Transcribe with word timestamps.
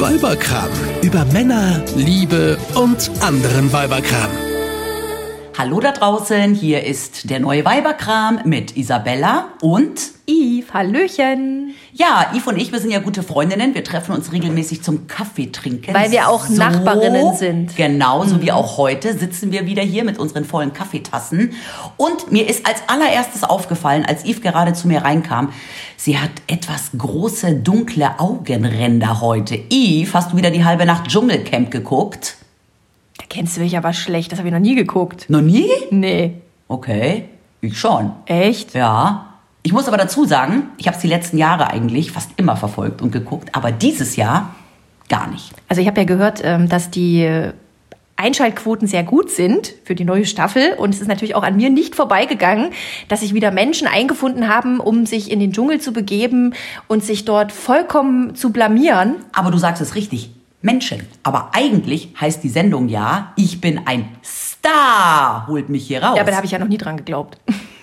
Weiberkram. 0.00 0.70
Über 1.02 1.26
Männer, 1.26 1.84
Liebe 1.94 2.56
und 2.74 3.10
anderen 3.20 3.70
Weiberkram. 3.70 4.49
Hallo 5.58 5.80
da 5.80 5.92
draußen, 5.92 6.54
hier 6.54 6.84
ist 6.84 7.28
der 7.28 7.40
neue 7.40 7.64
Weiberkram 7.64 8.40
mit 8.44 8.76
Isabella 8.76 9.48
und 9.60 10.00
Yves, 10.26 10.72
Hallöchen. 10.72 11.74
Ja, 11.92 12.30
Yves 12.32 12.46
und 12.46 12.56
ich, 12.56 12.72
wir 12.72 12.78
sind 12.78 12.92
ja 12.92 13.00
gute 13.00 13.22
Freundinnen. 13.22 13.74
Wir 13.74 13.84
treffen 13.84 14.14
uns 14.14 14.32
regelmäßig 14.32 14.82
zum 14.82 15.06
Kaffee 15.06 15.50
trinken. 15.50 15.92
Weil 15.92 16.12
wir 16.12 16.28
auch 16.28 16.48
Nachbarinnen 16.48 17.36
sind. 17.36 17.76
Genau, 17.76 18.24
so 18.24 18.40
wie 18.40 18.52
auch 18.52 18.78
heute 18.78 19.12
sitzen 19.18 19.52
wir 19.52 19.66
wieder 19.66 19.82
hier 19.82 20.04
mit 20.04 20.18
unseren 20.18 20.44
vollen 20.44 20.72
Kaffeetassen. 20.72 21.52
Und 21.96 22.30
mir 22.30 22.48
ist 22.48 22.64
als 22.64 22.82
allererstes 22.86 23.44
aufgefallen, 23.44 24.06
als 24.06 24.24
Yves 24.24 24.40
gerade 24.40 24.72
zu 24.72 24.88
mir 24.88 25.02
reinkam, 25.02 25.52
sie 25.96 26.18
hat 26.18 26.30
etwas 26.46 26.90
große, 26.96 27.56
dunkle 27.56 28.18
Augenränder 28.18 29.20
heute. 29.20 29.58
Yves, 29.70 30.14
hast 30.14 30.32
du 30.32 30.36
wieder 30.36 30.50
die 30.50 30.64
halbe 30.64 30.86
Nacht 30.86 31.08
Dschungelcamp 31.08 31.70
geguckt? 31.70 32.36
Da 33.20 33.26
kennst 33.28 33.58
du 33.58 33.60
mich 33.60 33.76
aber 33.76 33.92
schlecht, 33.92 34.32
das 34.32 34.38
habe 34.38 34.48
ich 34.48 34.54
noch 34.54 34.60
nie 34.60 34.74
geguckt. 34.74 35.28
Noch 35.28 35.42
nie? 35.42 35.68
Nee. 35.90 36.36
Okay, 36.68 37.26
ich 37.60 37.78
schon. 37.78 38.12
Echt? 38.24 38.72
Ja. 38.72 39.34
Ich 39.62 39.74
muss 39.74 39.88
aber 39.88 39.98
dazu 39.98 40.24
sagen, 40.24 40.70
ich 40.78 40.86
habe 40.86 40.96
es 40.96 41.02
die 41.02 41.08
letzten 41.08 41.36
Jahre 41.36 41.68
eigentlich 41.68 42.12
fast 42.12 42.30
immer 42.36 42.56
verfolgt 42.56 43.02
und 43.02 43.12
geguckt, 43.12 43.54
aber 43.54 43.72
dieses 43.72 44.16
Jahr 44.16 44.54
gar 45.10 45.28
nicht. 45.28 45.52
Also 45.68 45.82
ich 45.82 45.86
habe 45.86 46.00
ja 46.00 46.06
gehört, 46.06 46.40
ähm, 46.42 46.70
dass 46.70 46.90
die 46.90 47.52
Einschaltquoten 48.16 48.86
sehr 48.86 49.02
gut 49.02 49.30
sind 49.30 49.74
für 49.84 49.94
die 49.94 50.04
neue 50.04 50.24
Staffel. 50.24 50.74
Und 50.78 50.94
es 50.94 51.00
ist 51.00 51.08
natürlich 51.08 51.34
auch 51.34 51.42
an 51.42 51.56
mir 51.56 51.68
nicht 51.68 51.94
vorbeigegangen, 51.94 52.70
dass 53.08 53.20
sich 53.20 53.34
wieder 53.34 53.50
Menschen 53.50 53.86
eingefunden 53.86 54.48
haben, 54.48 54.80
um 54.80 55.04
sich 55.04 55.30
in 55.30 55.40
den 55.40 55.52
Dschungel 55.52 55.80
zu 55.80 55.92
begeben 55.92 56.54
und 56.86 57.04
sich 57.04 57.26
dort 57.26 57.52
vollkommen 57.52 58.34
zu 58.34 58.50
blamieren. 58.50 59.16
Aber 59.32 59.50
du 59.50 59.58
sagst 59.58 59.82
es 59.82 59.94
richtig, 59.94 60.30
Menschen. 60.62 61.06
Aber 61.22 61.50
eigentlich 61.52 62.14
heißt 62.20 62.42
die 62.42 62.48
Sendung 62.48 62.88
ja, 62.88 63.32
ich 63.36 63.60
bin 63.60 63.86
ein 63.86 64.08
Star, 64.24 65.46
holt 65.46 65.68
mich 65.68 65.86
hier 65.86 66.02
raus. 66.02 66.16
Ja, 66.16 66.22
aber 66.22 66.30
da 66.30 66.36
habe 66.36 66.46
ich 66.46 66.52
ja 66.52 66.58
noch 66.58 66.68
nie 66.68 66.78
dran 66.78 66.96
geglaubt. 66.96 67.38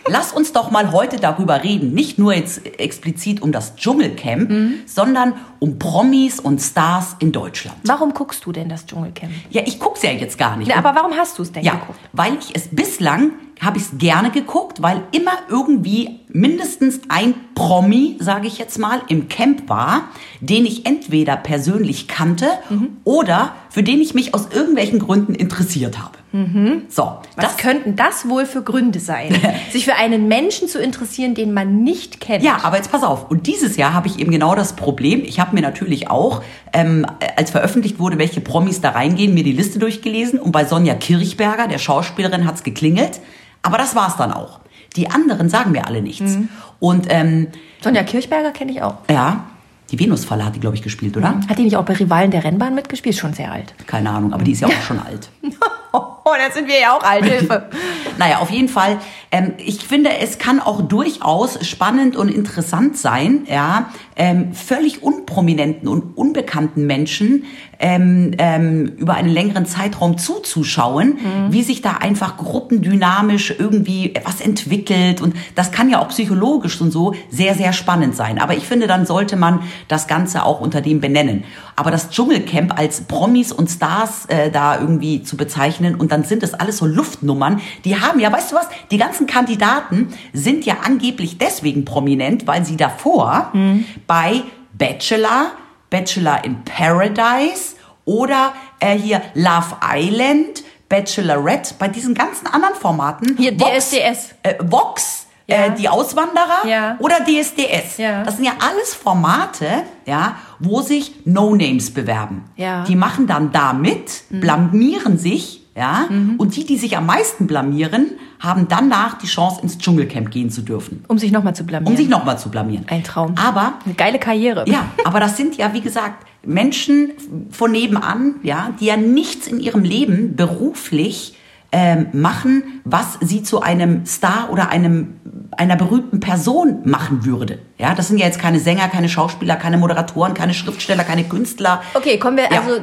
Lass 0.09 0.31
uns 0.31 0.53
doch 0.53 0.72
mal 0.72 0.91
heute 0.91 1.17
darüber 1.17 1.63
reden. 1.63 1.94
Nicht 1.94 2.17
nur 2.17 2.33
jetzt 2.33 2.66
explizit 2.80 3.41
um 3.41 3.52
das 3.52 3.75
Dschungelcamp, 3.75 4.50
mhm. 4.50 4.73
sondern 4.86 5.33
um 5.59 5.80
Promis 5.80 6.39
und 6.39 6.61
Stars 6.61 7.16
in 7.19 7.31
Deutschland. 7.31 7.77
Warum 7.83 8.13
guckst 8.13 8.45
du 8.45 8.52
denn 8.52 8.69
das 8.69 8.85
Dschungelcamp? 8.85 9.31
Ja, 9.50 9.63
ich 9.66 9.80
guck's 9.80 10.03
ja 10.03 10.11
jetzt 10.11 10.38
gar 10.38 10.55
nicht. 10.58 10.69
Ja, 10.69 10.78
aber 10.78 10.95
warum 10.95 11.13
hast 11.13 11.38
du 11.38 11.44
es 11.44 11.52
denn 11.52 11.63
ja, 11.63 11.73
geguckt? 11.73 12.00
Weil 12.13 12.33
ich 12.35 12.55
es 12.55 12.67
bislang 12.69 13.31
habe 13.59 13.78
ich 13.78 13.85
es 13.85 13.97
gerne 13.97 14.30
geguckt, 14.30 14.81
weil 14.81 15.02
immer 15.11 15.31
irgendwie 15.50 16.19
mindestens 16.30 17.02
ein 17.09 17.33
Promi, 17.55 18.17
sage 18.19 18.47
ich 18.47 18.59
jetzt 18.59 18.78
mal, 18.78 19.02
im 19.08 19.30
Camp 19.30 19.67
war, 19.67 20.09
den 20.41 20.66
ich 20.66 20.85
entweder 20.85 21.35
persönlich 21.35 22.08
kannte 22.08 22.47
mhm. 22.69 22.97
oder 23.03 23.55
für 23.69 23.83
den 23.83 24.00
ich 24.00 24.13
mich 24.13 24.33
aus 24.33 24.50
irgendwelchen 24.53 25.00
Gründen 25.00 25.33
interessiert 25.33 25.97
habe. 25.97 26.17
Mhm. 26.38 26.84
So, 26.90 27.18
was 27.36 27.46
das 27.46 27.58
könnten 27.58 27.96
das 27.96 28.30
wohl 28.30 28.46
für 28.46 28.62
Gründe 28.62 29.00
sein, 29.00 29.36
sich 29.72 29.86
für 29.86 29.96
einen 29.96 30.28
Menschen 30.28 30.68
zu 30.68 30.80
interessieren, 30.80 31.34
den 31.34 31.54
man 31.54 31.84
nicht 31.84 32.20
kennt? 32.20 32.44
Ja, 32.44 32.60
aber 32.62 32.78
jetzt 32.78 32.92
pass 32.92 33.04
auf. 33.04 33.32
Und 33.32 33.48
dieses 33.48 33.76
Jahr 33.76 33.94
habe 33.94 34.08
ich 34.08 34.20
eben 34.20 34.32
genau 34.32 34.54
das 34.54 34.74
Problem. 34.74 35.24
Ich 35.24 35.40
habe 35.40 35.56
mir 35.56 35.62
natürlich 35.62 36.12
auch, 36.12 36.44
ähm, 36.74 37.08
als 37.36 37.50
veröffentlicht 37.50 37.98
wurde, 37.98 38.20
welche 38.20 38.42
Promis 38.42 38.82
da 38.82 38.92
reingehen, 38.92 39.34
mir 39.34 39.44
die 39.44 39.54
Liste 39.54 39.80
durchgelesen. 39.80 40.40
Und 40.40 40.52
bei 40.52 40.66
Sonja 40.66 40.94
Kirchberger, 40.94 41.68
der 41.68 41.80
Schauspielerin, 41.80 42.46
hat 42.46 42.56
es 42.56 42.64
geklingelt. 42.64 43.20
Aber 43.64 43.78
das 43.78 43.96
war's 43.96 44.16
dann 44.18 44.32
auch. 44.32 44.60
Die 44.96 45.10
anderen 45.10 45.50
sagen 45.50 45.72
mir 45.72 45.88
alle 45.88 46.02
nichts. 46.02 46.36
Mhm. 46.36 46.50
Und 46.80 47.08
ähm, 47.10 47.48
Sonja 47.82 48.04
Kirchberger 48.04 48.52
kenne 48.52 48.72
ich 48.72 48.82
auch. 48.84 48.96
Ja, 49.10 49.46
die 49.92 50.00
Venusfalle 50.00 50.46
hat 50.46 50.56
die, 50.56 50.60
glaube 50.60 50.76
ich, 50.76 50.82
gespielt, 50.82 51.16
oder? 51.16 51.40
Hat 51.48 51.58
die 51.58 51.64
nicht 51.64 51.78
auch 51.78 51.86
bei 51.86 51.94
Rivalen 51.94 52.32
der 52.32 52.44
Rennbahn 52.44 52.76
mitgespielt? 52.76 53.16
Schon 53.16 53.34
sehr 53.34 53.52
alt. 53.52 53.74
Keine 53.86 54.10
Ahnung, 54.10 54.34
aber 54.34 54.44
die 54.44 54.52
ist 54.52 54.62
ja 54.62 54.68
auch 54.68 54.82
schon 54.82 55.00
alt. 55.00 55.30
oh, 55.98 56.34
dann 56.38 56.52
sind 56.52 56.67
wir 56.67 56.80
ja 56.80 56.95
auch 56.95 57.03
alt, 57.03 57.26
Hilfe. 57.26 57.70
naja, 58.18 58.40
auf 58.40 58.50
jeden 58.50 58.69
Fall. 58.69 59.00
Ähm, 59.31 59.53
ich 59.58 59.85
finde, 59.85 60.12
es 60.19 60.38
kann 60.38 60.59
auch 60.59 60.81
durchaus 60.81 61.66
spannend 61.68 62.16
und 62.16 62.30
interessant 62.30 62.97
sein, 62.97 63.46
ja, 63.50 63.90
ähm, 64.16 64.53
völlig 64.53 65.03
unprominenten 65.03 65.88
und 65.88 66.18
unbekannten 66.18 66.85
Menschen 66.88 67.44
ähm, 67.80 68.31
ähm, 68.38 68.94
über 68.97 69.13
einen 69.13 69.30
längeren 69.30 69.66
Zeitraum 69.66 70.18
zuzuschauen, 70.18 71.09
mhm. 71.09 71.53
wie 71.53 71.62
sich 71.62 71.81
da 71.81 71.94
einfach 71.94 72.38
gruppendynamisch 72.38 73.53
irgendwie 73.58 74.14
was 74.24 74.41
entwickelt. 74.41 75.22
Und 75.22 75.35
das 75.56 75.72
kann 75.72 75.90
ja 75.90 76.02
auch 76.02 76.08
psychologisch 76.09 76.79
und 76.81 76.91
so 76.91 77.14
sehr, 77.29 77.53
sehr 77.53 77.74
spannend 77.74 78.16
sein. 78.16 78.40
Aber 78.40 78.56
ich 78.56 78.66
finde, 78.66 78.88
dann 78.88 79.06
sollte 79.06 79.35
man 79.35 79.62
das 79.88 80.08
Ganze 80.08 80.44
auch 80.44 80.62
unter 80.62 80.81
dem 80.81 81.02
benennen. 81.02 81.44
Aber 81.75 81.91
das 81.91 82.09
Dschungelcamp 82.09 82.78
als 82.78 83.02
Promis 83.02 83.52
und 83.52 83.69
Stars 83.69 84.25
äh, 84.28 84.50
da 84.50 84.79
irgendwie 84.79 85.22
zu 85.22 85.38
bezeichnen 85.38 85.87
und 85.96 86.12
dann 86.12 86.24
sind 86.24 86.44
es 86.44 86.53
alles 86.53 86.78
so 86.78 86.86
Luftnummern, 86.86 87.62
die 87.86 88.00
haben 88.00 88.20
ja, 88.20 88.31
weißt 88.31 88.52
du 88.52 88.56
was, 88.56 88.68
die 88.92 88.98
ganzen 88.98 89.28
Kandidaten 89.28 90.14
sind 90.34 90.66
ja 90.66 90.78
angeblich 90.84 91.38
deswegen 91.38 91.86
prominent, 91.86 92.48
weil 92.48 92.66
sie 92.66 92.78
davor 92.78 93.50
mhm. 93.53 93.86
bei 94.06 94.44
Bachelor, 94.74 95.52
Bachelor 95.90 96.44
in 96.44 96.64
Paradise 96.64 97.76
oder 98.06 98.53
äh, 98.80 98.97
hier 98.97 99.22
Love 99.34 99.78
Island, 99.84 100.64
Bachelorette, 100.90 101.76
bei 101.78 101.88
diesen 101.88 102.14
ganzen 102.14 102.47
anderen 102.47 102.76
Formaten. 102.76 103.36
Hier 103.38 103.59
Vox, 103.59 103.90
DSDS. 103.90 104.36
Äh, 104.44 104.56
Vox, 104.62 105.28
ja. 105.47 105.66
äh, 105.66 105.76
die 105.76 105.90
Auswanderer 105.90 106.66
ja. 106.66 106.97
oder 107.00 107.18
DSDS. 107.26 107.97
Ja. 107.97 108.24
Das 108.24 108.36
sind 108.36 108.46
ja 108.46 108.53
alles 108.59 108.94
Formate, 108.94 109.84
ja, 110.06 110.38
wo 110.59 110.81
sich 110.81 111.26
No-Names 111.26 111.94
bewerben. 111.94 112.46
Ja. 112.56 112.84
Die 112.84 112.96
machen 112.96 113.28
dann 113.28 113.52
damit, 113.52 114.24
mhm. 114.30 114.40
blamieren 114.40 115.18
sich, 115.18 115.66
ja, 115.78 116.08
mhm. 116.10 116.36
und 116.38 116.56
die, 116.56 116.66
die 116.66 116.76
sich 116.76 116.98
am 116.98 117.06
meisten 117.06 117.46
blamieren, 117.46 118.14
haben 118.40 118.68
danach 118.68 119.20
die 119.20 119.28
Chance, 119.28 119.62
ins 119.62 119.78
Dschungelcamp 119.78 120.32
gehen 120.32 120.50
zu 120.50 120.64
dürfen. 120.64 121.06
Um 121.08 121.20
sich 121.20 121.32
nochmal 121.32 121.56
zu 121.56 121.66
blamieren. 121.66 121.94
Um 121.94 121.96
sich 121.96 122.10
nochmal 122.10 122.40
zu 122.40 122.50
blamieren. 122.50 122.86
Ein 122.90 123.04
Traum. 123.04 123.36
Aber. 123.38 123.74
Eine 123.86 123.94
geile 123.94 124.18
Karriere. 124.18 124.66
Ja, 124.68 124.88
aber 125.06 125.20
das 125.20 125.38
sind 125.38 125.56
ja, 125.56 125.74
wie 125.76 125.82
gesagt, 125.82 126.26
Menschen 126.44 127.12
von 127.52 127.72
nebenan, 127.72 128.36
ja, 128.42 128.74
die 128.80 128.86
ja 128.86 128.98
nichts 128.98 129.46
in 129.46 129.60
ihrem 129.60 129.84
Leben 129.84 130.36
beruflich 130.36 131.36
ähm, 131.72 132.07
machen, 132.13 132.81
was 132.85 133.17
sie 133.19 133.44
zu 133.44 133.61
einem 133.61 134.05
Star 134.05 134.50
oder 134.51 134.69
einem 134.69 135.19
einer 135.57 135.75
berühmten 135.75 136.19
Person 136.19 136.81
machen 136.85 137.25
würde. 137.25 137.59
Ja, 137.78 137.95
das 137.95 138.07
sind 138.07 138.19
ja 138.19 138.25
jetzt 138.25 138.39
keine 138.39 138.59
Sänger, 138.59 138.88
keine 138.89 139.09
Schauspieler, 139.09 139.55
keine 139.55 139.78
Moderatoren, 139.78 140.33
keine 140.33 140.53
Schriftsteller, 140.53 141.03
keine 141.03 141.23
Künstler. 141.23 141.81
Okay, 141.94 142.19
kommen 142.19 142.38
wir 142.38 142.45
ja. 142.51 142.61
also 142.61 142.81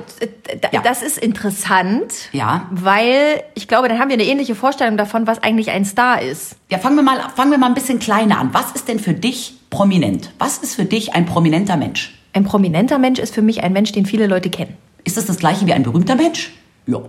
ja. 0.72 0.82
das 0.82 1.02
ist 1.02 1.18
interessant. 1.18 2.12
Ja. 2.32 2.66
Weil 2.70 3.42
ich 3.54 3.68
glaube, 3.68 3.88
dann 3.88 3.98
haben 3.98 4.08
wir 4.08 4.14
eine 4.14 4.24
ähnliche 4.24 4.54
Vorstellung 4.54 4.96
davon, 4.96 5.26
was 5.26 5.42
eigentlich 5.42 5.70
ein 5.70 5.84
Star 5.84 6.20
ist. 6.20 6.56
Ja, 6.70 6.78
fangen 6.78 6.96
wir 6.96 7.02
mal 7.02 7.20
fangen 7.34 7.50
wir 7.52 7.58
mal 7.58 7.68
ein 7.68 7.74
bisschen 7.74 7.98
kleiner 7.98 8.38
an. 8.38 8.50
Was 8.52 8.72
ist 8.72 8.88
denn 8.88 8.98
für 8.98 9.14
dich 9.14 9.54
prominent? 9.70 10.32
Was 10.38 10.58
ist 10.58 10.74
für 10.74 10.84
dich 10.84 11.14
ein 11.14 11.26
prominenter 11.26 11.76
Mensch? 11.76 12.18
Ein 12.32 12.44
prominenter 12.44 12.98
Mensch 12.98 13.20
ist 13.20 13.34
für 13.34 13.42
mich 13.42 13.62
ein 13.62 13.72
Mensch, 13.72 13.92
den 13.92 14.06
viele 14.06 14.26
Leute 14.26 14.50
kennen. 14.50 14.76
Ist 15.04 15.16
das 15.16 15.26
das 15.26 15.38
gleiche 15.38 15.66
wie 15.66 15.72
ein 15.72 15.84
berühmter 15.84 16.16
Mensch? 16.16 16.52
Ja. 16.86 17.00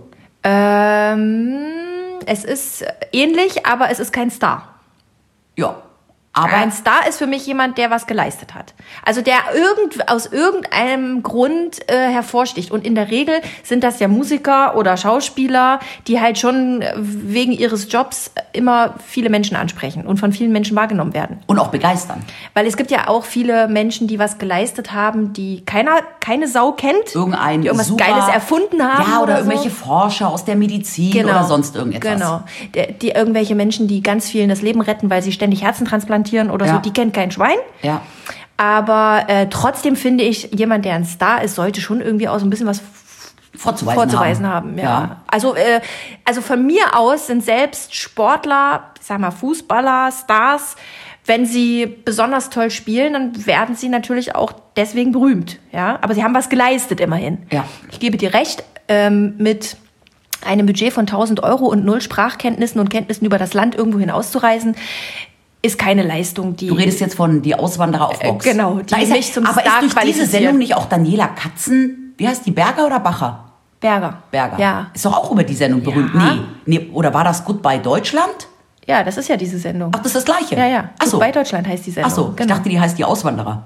Ähm, 0.48 1.58
es 2.24 2.44
ist 2.44 2.84
ähnlich, 3.12 3.66
aber 3.66 3.90
es 3.90 3.98
ist 3.98 4.12
kein 4.12 4.30
Star. 4.30 4.76
Ja. 5.56 5.82
Aber 6.36 6.52
ein 6.52 6.70
Star 6.70 7.08
ist 7.08 7.16
für 7.16 7.26
mich 7.26 7.46
jemand, 7.46 7.78
der 7.78 7.90
was 7.90 8.06
geleistet 8.06 8.54
hat. 8.54 8.74
Also 9.02 9.22
der 9.22 9.36
irgend, 9.54 10.10
aus 10.10 10.26
irgendeinem 10.26 11.22
Grund 11.22 11.90
äh, 11.90 12.10
hervorsticht. 12.10 12.70
Und 12.70 12.84
in 12.84 12.94
der 12.94 13.10
Regel 13.10 13.40
sind 13.62 13.82
das 13.82 14.00
ja 14.00 14.08
Musiker 14.08 14.76
oder 14.76 14.98
Schauspieler, 14.98 15.80
die 16.06 16.20
halt 16.20 16.38
schon 16.38 16.84
wegen 16.94 17.52
ihres 17.52 17.90
Jobs 17.90 18.32
immer 18.52 18.96
viele 19.06 19.30
Menschen 19.30 19.56
ansprechen 19.56 20.06
und 20.06 20.18
von 20.18 20.30
vielen 20.30 20.52
Menschen 20.52 20.76
wahrgenommen 20.76 21.14
werden. 21.14 21.38
Und 21.46 21.58
auch 21.58 21.68
begeistern. 21.68 22.22
Weil 22.52 22.66
es 22.66 22.76
gibt 22.76 22.90
ja 22.90 23.08
auch 23.08 23.24
viele 23.24 23.66
Menschen, 23.66 24.06
die 24.06 24.18
was 24.18 24.36
geleistet 24.36 24.92
haben, 24.92 25.32
die 25.32 25.64
keiner, 25.64 26.02
keine 26.26 26.48
Sau 26.48 26.72
kennt. 26.72 27.14
Irgendein 27.14 27.60
die 27.62 27.68
irgendwas 27.68 27.86
super, 27.86 28.04
Geiles 28.04 28.26
erfunden 28.28 28.82
haben. 28.82 29.08
Ja, 29.08 29.18
oder, 29.18 29.22
oder 29.22 29.38
irgendwelche 29.38 29.70
so. 29.70 29.76
Forscher 29.76 30.28
aus 30.28 30.44
der 30.44 30.56
Medizin 30.56 31.12
genau. 31.12 31.30
oder 31.30 31.44
sonst 31.44 31.76
irgendetwas. 31.76 32.14
Genau. 32.14 32.42
Die, 32.74 32.92
die 32.94 33.08
irgendwelche 33.10 33.54
Menschen, 33.54 33.86
die 33.86 34.02
ganz 34.02 34.28
vielen 34.28 34.48
das 34.48 34.60
Leben 34.60 34.80
retten, 34.80 35.08
weil 35.08 35.22
sie 35.22 35.30
ständig 35.30 35.62
Herzen 35.62 35.86
transplantieren 35.86 36.50
oder 36.50 36.66
ja. 36.66 36.74
so, 36.74 36.78
die 36.80 36.92
kennt 36.92 37.14
kein 37.14 37.30
Schwein. 37.30 37.56
Ja. 37.82 38.00
Aber 38.56 39.24
äh, 39.28 39.46
trotzdem 39.48 39.94
finde 39.94 40.24
ich, 40.24 40.50
jemand, 40.52 40.84
der 40.84 40.94
ein 40.94 41.04
Star 41.04 41.42
ist, 41.42 41.54
sollte 41.54 41.80
schon 41.80 42.00
irgendwie 42.00 42.28
auch 42.28 42.40
so 42.40 42.46
ein 42.46 42.50
bisschen 42.50 42.66
was 42.66 42.80
vorzuweisen, 43.54 44.00
vorzuweisen 44.00 44.46
haben. 44.48 44.70
haben 44.70 44.78
ja. 44.78 44.84
ja. 44.84 45.16
Also, 45.28 45.54
äh, 45.54 45.80
also 46.24 46.40
von 46.40 46.66
mir 46.66 46.96
aus 46.96 47.28
sind 47.28 47.44
selbst 47.44 47.94
Sportler, 47.94 48.90
ich 48.98 49.06
sag 49.06 49.20
mal 49.20 49.30
Fußballer, 49.30 50.10
Stars, 50.10 50.74
wenn 51.26 51.46
sie 51.46 51.86
besonders 52.04 52.50
toll 52.50 52.70
spielen, 52.70 53.12
dann 53.12 53.46
werden 53.46 53.74
sie 53.74 53.88
natürlich 53.88 54.34
auch 54.34 54.52
deswegen 54.76 55.12
berühmt. 55.12 55.58
Ja, 55.72 55.98
aber 56.00 56.14
sie 56.14 56.22
haben 56.22 56.34
was 56.34 56.48
geleistet 56.48 57.00
immerhin. 57.00 57.38
Ja. 57.50 57.64
Ich 57.90 58.00
gebe 58.00 58.16
dir 58.16 58.32
recht. 58.34 58.64
Ähm, 58.88 59.34
mit 59.38 59.76
einem 60.44 60.66
Budget 60.66 60.92
von 60.92 61.02
1000 61.02 61.42
Euro 61.42 61.66
und 61.66 61.84
null 61.84 62.00
Sprachkenntnissen 62.00 62.80
und 62.80 62.88
Kenntnissen 62.88 63.24
über 63.24 63.38
das 63.38 63.52
Land 63.52 63.74
irgendwo 63.74 63.98
hinauszureisen, 63.98 64.76
ist 65.62 65.76
keine 65.76 66.04
Leistung, 66.04 66.54
die. 66.54 66.68
Du 66.68 66.74
redest 66.74 67.00
jetzt 67.00 67.16
von 67.16 67.42
die 67.42 67.56
Auswanderer 67.56 68.10
auf 68.10 68.20
Box. 68.20 68.46
Äh, 68.46 68.52
genau, 68.52 68.76
die 68.78 68.86
da 68.86 68.98
ist 68.98 69.10
mich 69.10 69.32
zum 69.32 69.44
Aber 69.44 69.60
Star 69.60 69.82
ist 69.82 69.94
durch 69.94 70.04
diese 70.04 70.26
Sendung 70.26 70.58
nicht 70.58 70.76
auch 70.76 70.86
Daniela 70.86 71.26
Katzen 71.26 72.06
wie 72.16 72.26
heißt 72.26 72.46
die, 72.46 72.50
Berger 72.50 72.86
oder 72.86 73.00
Bacher? 73.00 73.44
Berger. 73.80 74.22
Berger. 74.30 74.58
Ja. 74.58 74.86
Ist 74.94 75.04
doch 75.04 75.16
auch 75.16 75.30
über 75.30 75.44
die 75.44 75.54
Sendung 75.54 75.82
berühmt. 75.82 76.14
Ja. 76.14 76.34
Nee, 76.64 76.78
nee, 76.78 76.90
oder 76.92 77.12
war 77.12 77.24
das 77.24 77.44
Goodbye 77.44 77.78
Deutschland? 77.78 78.48
Ja, 78.86 79.02
das 79.02 79.16
ist 79.16 79.28
ja 79.28 79.36
diese 79.36 79.58
Sendung. 79.58 79.90
Ach, 79.94 79.98
das 79.98 80.14
ist 80.14 80.16
das 80.16 80.24
Gleiche? 80.24 80.54
ja, 80.56 80.66
ja. 80.66 80.90
Ach 80.98 81.06
so. 81.06 81.12
Gut 81.12 81.20
bei 81.20 81.32
Deutschland 81.32 81.66
heißt 81.66 81.86
die 81.86 81.90
Sendung. 81.90 82.12
Ach 82.12 82.16
so, 82.16 82.30
ich 82.30 82.36
genau. 82.36 82.54
dachte, 82.54 82.68
die 82.68 82.78
heißt 82.80 82.96
die 82.98 83.04
Auswanderer. 83.04 83.64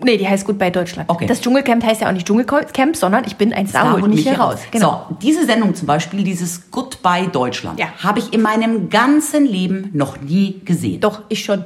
Nee, 0.00 0.16
die 0.16 0.28
heißt 0.28 0.46
gut 0.46 0.58
bei 0.58 0.70
Deutschland. 0.70 1.08
Okay. 1.10 1.26
Das 1.26 1.40
Dschungelcamp 1.40 1.82
heißt 1.84 2.00
ja 2.02 2.08
auch 2.08 2.12
nicht 2.12 2.26
Dschungelcamp, 2.26 2.94
sondern 2.94 3.24
ich 3.24 3.36
bin 3.36 3.52
ein 3.52 3.66
Star, 3.66 3.92
holt 3.92 4.06
mich 4.06 4.22
hier 4.22 4.38
raus. 4.38 4.60
Genau. 4.70 5.06
So, 5.08 5.16
diese 5.20 5.44
Sendung 5.44 5.74
zum 5.74 5.86
Beispiel, 5.86 6.22
dieses 6.22 6.70
Goodbye 6.70 7.26
Deutschland, 7.28 7.80
Ja. 7.80 7.86
habe 8.02 8.20
ich 8.20 8.32
in 8.32 8.42
meinem 8.42 8.90
ganzen 8.90 9.44
Leben 9.44 9.90
noch 9.92 10.20
nie 10.20 10.60
gesehen. 10.64 11.00
Doch, 11.00 11.22
ich 11.28 11.44
schon. 11.44 11.64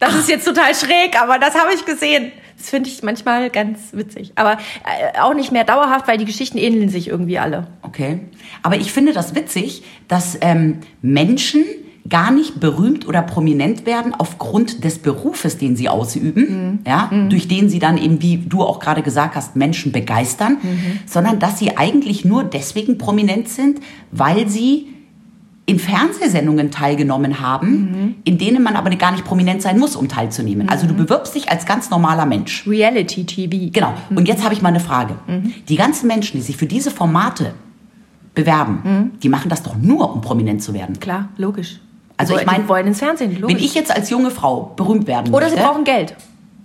Das 0.00 0.14
ist 0.14 0.28
jetzt 0.28 0.46
total 0.46 0.74
schräg, 0.74 1.20
aber 1.20 1.38
das 1.38 1.54
habe 1.54 1.72
ich 1.74 1.84
gesehen. 1.84 2.32
Das 2.56 2.70
finde 2.70 2.90
ich 2.90 3.02
manchmal 3.02 3.50
ganz 3.50 3.92
witzig. 3.92 4.32
Aber 4.34 4.52
äh, 4.52 5.18
auch 5.20 5.34
nicht 5.34 5.52
mehr 5.52 5.64
dauerhaft, 5.64 6.08
weil 6.08 6.18
die 6.18 6.24
Geschichten 6.24 6.58
ähneln 6.58 6.88
sich 6.88 7.08
irgendwie 7.08 7.38
alle. 7.38 7.68
Okay. 7.82 8.20
Aber 8.62 8.76
ich 8.76 8.92
finde 8.92 9.12
das 9.12 9.34
witzig, 9.34 9.82
dass 10.08 10.36
ähm, 10.40 10.78
Menschen 11.00 11.64
gar 12.08 12.30
nicht 12.30 12.60
berühmt 12.60 13.06
oder 13.06 13.22
prominent 13.22 13.86
werden 13.86 14.14
aufgrund 14.14 14.84
des 14.84 14.98
Berufes, 14.98 15.58
den 15.58 15.76
sie 15.76 15.88
ausüben, 15.88 16.80
ja, 16.86 17.10
durch 17.28 17.46
den 17.46 17.68
sie 17.68 17.78
dann 17.78 17.98
eben, 17.98 18.22
wie 18.22 18.38
du 18.38 18.62
auch 18.62 18.80
gerade 18.80 19.02
gesagt 19.02 19.36
hast, 19.36 19.54
Menschen 19.54 19.92
begeistern, 19.92 20.56
sondern 21.06 21.38
dass 21.38 21.58
sie 21.58 21.76
eigentlich 21.76 22.24
nur 22.24 22.42
deswegen 22.42 22.98
prominent 22.98 23.48
sind, 23.48 23.80
weil 24.10 24.48
sie 24.48 24.88
in 25.70 25.78
Fernsehsendungen 25.78 26.70
teilgenommen 26.72 27.40
haben, 27.40 28.16
in 28.24 28.38
denen 28.38 28.62
man 28.62 28.74
aber 28.74 28.90
gar 28.96 29.12
nicht 29.12 29.24
prominent 29.24 29.62
sein 29.62 29.78
muss, 29.78 29.94
um 29.94 30.08
teilzunehmen. 30.08 30.68
Also 30.68 30.86
du 30.88 30.94
bewirbst 30.94 31.34
dich 31.34 31.48
als 31.50 31.64
ganz 31.64 31.90
normaler 31.90 32.26
Mensch. 32.26 32.66
Reality 32.66 33.24
TV. 33.24 33.70
Genau. 33.72 33.94
Und 34.14 34.26
jetzt 34.26 34.42
habe 34.42 34.52
ich 34.52 34.62
mal 34.62 34.70
eine 34.70 34.80
Frage. 34.80 35.14
Die 35.68 35.76
ganzen 35.76 36.08
Menschen, 36.08 36.38
die 36.38 36.42
sich 36.42 36.56
für 36.56 36.66
diese 36.66 36.90
Formate 36.90 37.54
bewerben, 38.34 39.12
die 39.22 39.28
machen 39.28 39.48
das 39.48 39.62
doch 39.62 39.76
nur, 39.76 40.12
um 40.12 40.20
prominent 40.20 40.62
zu 40.62 40.74
werden. 40.74 40.98
Klar, 40.98 41.28
logisch. 41.36 41.80
Also 42.16 42.32
ich 42.34 42.38
wollen- 42.40 42.46
mein, 42.46 42.62
die 42.62 42.68
wollen 42.68 42.86
ins 42.88 42.98
Fernsehen, 42.98 43.40
logisch. 43.40 43.56
Wenn 43.56 43.62
ich 43.64 43.74
jetzt 43.74 43.94
als 43.94 44.10
junge 44.10 44.30
Frau 44.30 44.72
berühmt 44.76 45.06
werden 45.06 45.32
Oder 45.32 45.48
sie 45.50 45.56
brauchen 45.56 45.84
Geld. 45.84 46.14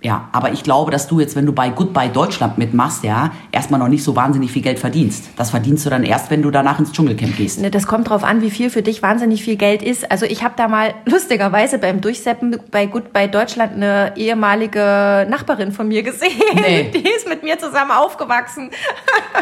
Ja, 0.06 0.28
aber 0.30 0.52
ich 0.52 0.62
glaube, 0.62 0.92
dass 0.92 1.08
du 1.08 1.18
jetzt, 1.18 1.34
wenn 1.34 1.46
du 1.46 1.52
bei 1.52 1.68
Goodbye 1.68 2.08
Deutschland 2.08 2.58
mitmachst, 2.58 3.02
ja, 3.02 3.32
erstmal 3.50 3.80
noch 3.80 3.88
nicht 3.88 4.04
so 4.04 4.14
wahnsinnig 4.14 4.52
viel 4.52 4.62
Geld 4.62 4.78
verdienst. 4.78 5.30
Das 5.36 5.50
verdienst 5.50 5.84
du 5.84 5.90
dann 5.90 6.04
erst, 6.04 6.30
wenn 6.30 6.42
du 6.42 6.52
danach 6.52 6.78
ins 6.78 6.92
Dschungelcamp 6.92 7.36
gehst. 7.36 7.60
Ne, 7.60 7.72
Das 7.72 7.88
kommt 7.88 8.08
drauf 8.08 8.22
an, 8.22 8.40
wie 8.40 8.52
viel 8.52 8.70
für 8.70 8.82
dich 8.82 9.02
wahnsinnig 9.02 9.42
viel 9.42 9.56
Geld 9.56 9.82
ist. 9.82 10.08
Also 10.08 10.24
ich 10.24 10.44
habe 10.44 10.54
da 10.56 10.68
mal 10.68 10.94
lustigerweise 11.06 11.78
beim 11.78 12.00
Durchseppen 12.00 12.56
bei 12.70 12.86
bei 13.12 13.26
Deutschland 13.26 13.72
eine 13.72 14.12
ehemalige 14.14 15.26
Nachbarin 15.28 15.72
von 15.72 15.88
mir 15.88 16.04
gesehen. 16.04 16.30
Nee. 16.54 16.88
Die 16.94 17.08
ist 17.08 17.28
mit 17.28 17.42
mir 17.42 17.58
zusammen 17.58 17.90
aufgewachsen. 17.90 18.70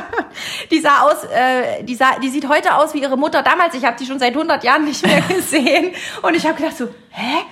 die 0.70 0.80
sah 0.80 1.02
aus, 1.02 1.24
äh, 1.24 1.84
die, 1.84 1.94
sah, 1.94 2.18
die 2.22 2.30
sieht 2.30 2.48
heute 2.48 2.74
aus 2.74 2.94
wie 2.94 3.02
ihre 3.02 3.18
Mutter 3.18 3.42
damals. 3.42 3.74
Ich 3.74 3.84
habe 3.84 3.96
die 4.00 4.06
schon 4.06 4.18
seit 4.18 4.32
100 4.32 4.64
Jahren 4.64 4.86
nicht 4.86 5.06
mehr 5.06 5.20
gesehen. 5.28 5.92
Und 6.22 6.34
ich 6.34 6.46
habe 6.46 6.56
gedacht 6.56 6.78
so, 6.78 6.88
hä? 7.10 7.44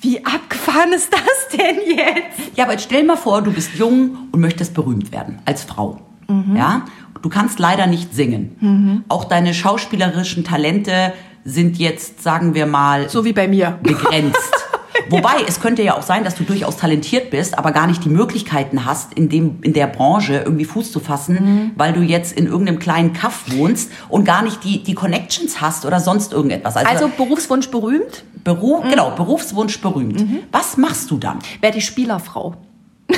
Wie 0.00 0.24
abgefahren 0.24 0.92
ist 0.94 1.12
das 1.12 1.58
denn 1.58 1.76
jetzt? 1.86 2.56
Ja, 2.56 2.64
aber 2.64 2.72
jetzt 2.72 2.84
stell 2.84 3.04
mal 3.04 3.16
vor, 3.16 3.42
du 3.42 3.52
bist 3.52 3.74
jung 3.74 4.28
und 4.32 4.40
möchtest 4.40 4.72
berühmt 4.74 5.12
werden 5.12 5.40
als 5.44 5.64
Frau. 5.64 6.00
Mhm. 6.28 6.56
Ja? 6.56 6.86
Du 7.22 7.28
kannst 7.28 7.58
leider 7.58 7.86
nicht 7.86 8.14
singen. 8.14 9.04
Auch 9.08 9.24
deine 9.24 9.52
schauspielerischen 9.52 10.42
Talente 10.42 11.12
sind 11.44 11.78
jetzt, 11.78 12.22
sagen 12.22 12.54
wir 12.54 12.64
mal, 12.66 13.08
So 13.10 13.24
wie 13.24 13.32
bei 13.34 13.46
mir. 13.48 13.78
begrenzt. 13.82 14.38
Wobei, 15.08 15.44
es 15.48 15.60
könnte 15.60 15.82
ja 15.82 15.96
auch 15.96 16.02
sein, 16.02 16.24
dass 16.24 16.34
du 16.34 16.44
durchaus 16.44 16.76
talentiert 16.76 17.30
bist, 17.30 17.56
aber 17.58 17.72
gar 17.72 17.86
nicht 17.86 18.04
die 18.04 18.08
Möglichkeiten 18.08 18.84
hast, 18.84 19.14
in, 19.14 19.28
dem, 19.28 19.58
in 19.62 19.72
der 19.72 19.86
Branche 19.86 20.42
irgendwie 20.44 20.64
Fuß 20.64 20.92
zu 20.92 21.00
fassen, 21.00 21.34
Mhm. 21.40 21.70
weil 21.76 21.92
du 21.92 22.00
jetzt 22.00 22.32
in 22.32 22.46
irgendeinem 22.46 22.78
kleinen 22.78 23.12
Kaff 23.12 23.44
wohnst 23.52 23.90
und 24.08 24.24
gar 24.24 24.42
nicht 24.42 24.62
die, 24.64 24.82
die 24.82 24.94
Connections 24.94 25.60
hast 25.60 25.84
oder 25.86 26.00
sonst 26.00 26.32
irgendetwas. 26.32 26.76
Also 26.76 27.08
Berufswunsch 27.16 27.68
berühmt, 27.70 28.24
Beruf, 28.44 28.84
genau, 28.88 29.10
Berufswunsch 29.10 29.80
berühmt. 29.80 30.24
Was 30.52 30.76
machst 30.76 31.10
du 31.10 31.18
dann? 31.18 31.38
wäre 31.60 31.72
die 31.72 31.80
Spielerfrau. 31.80 32.54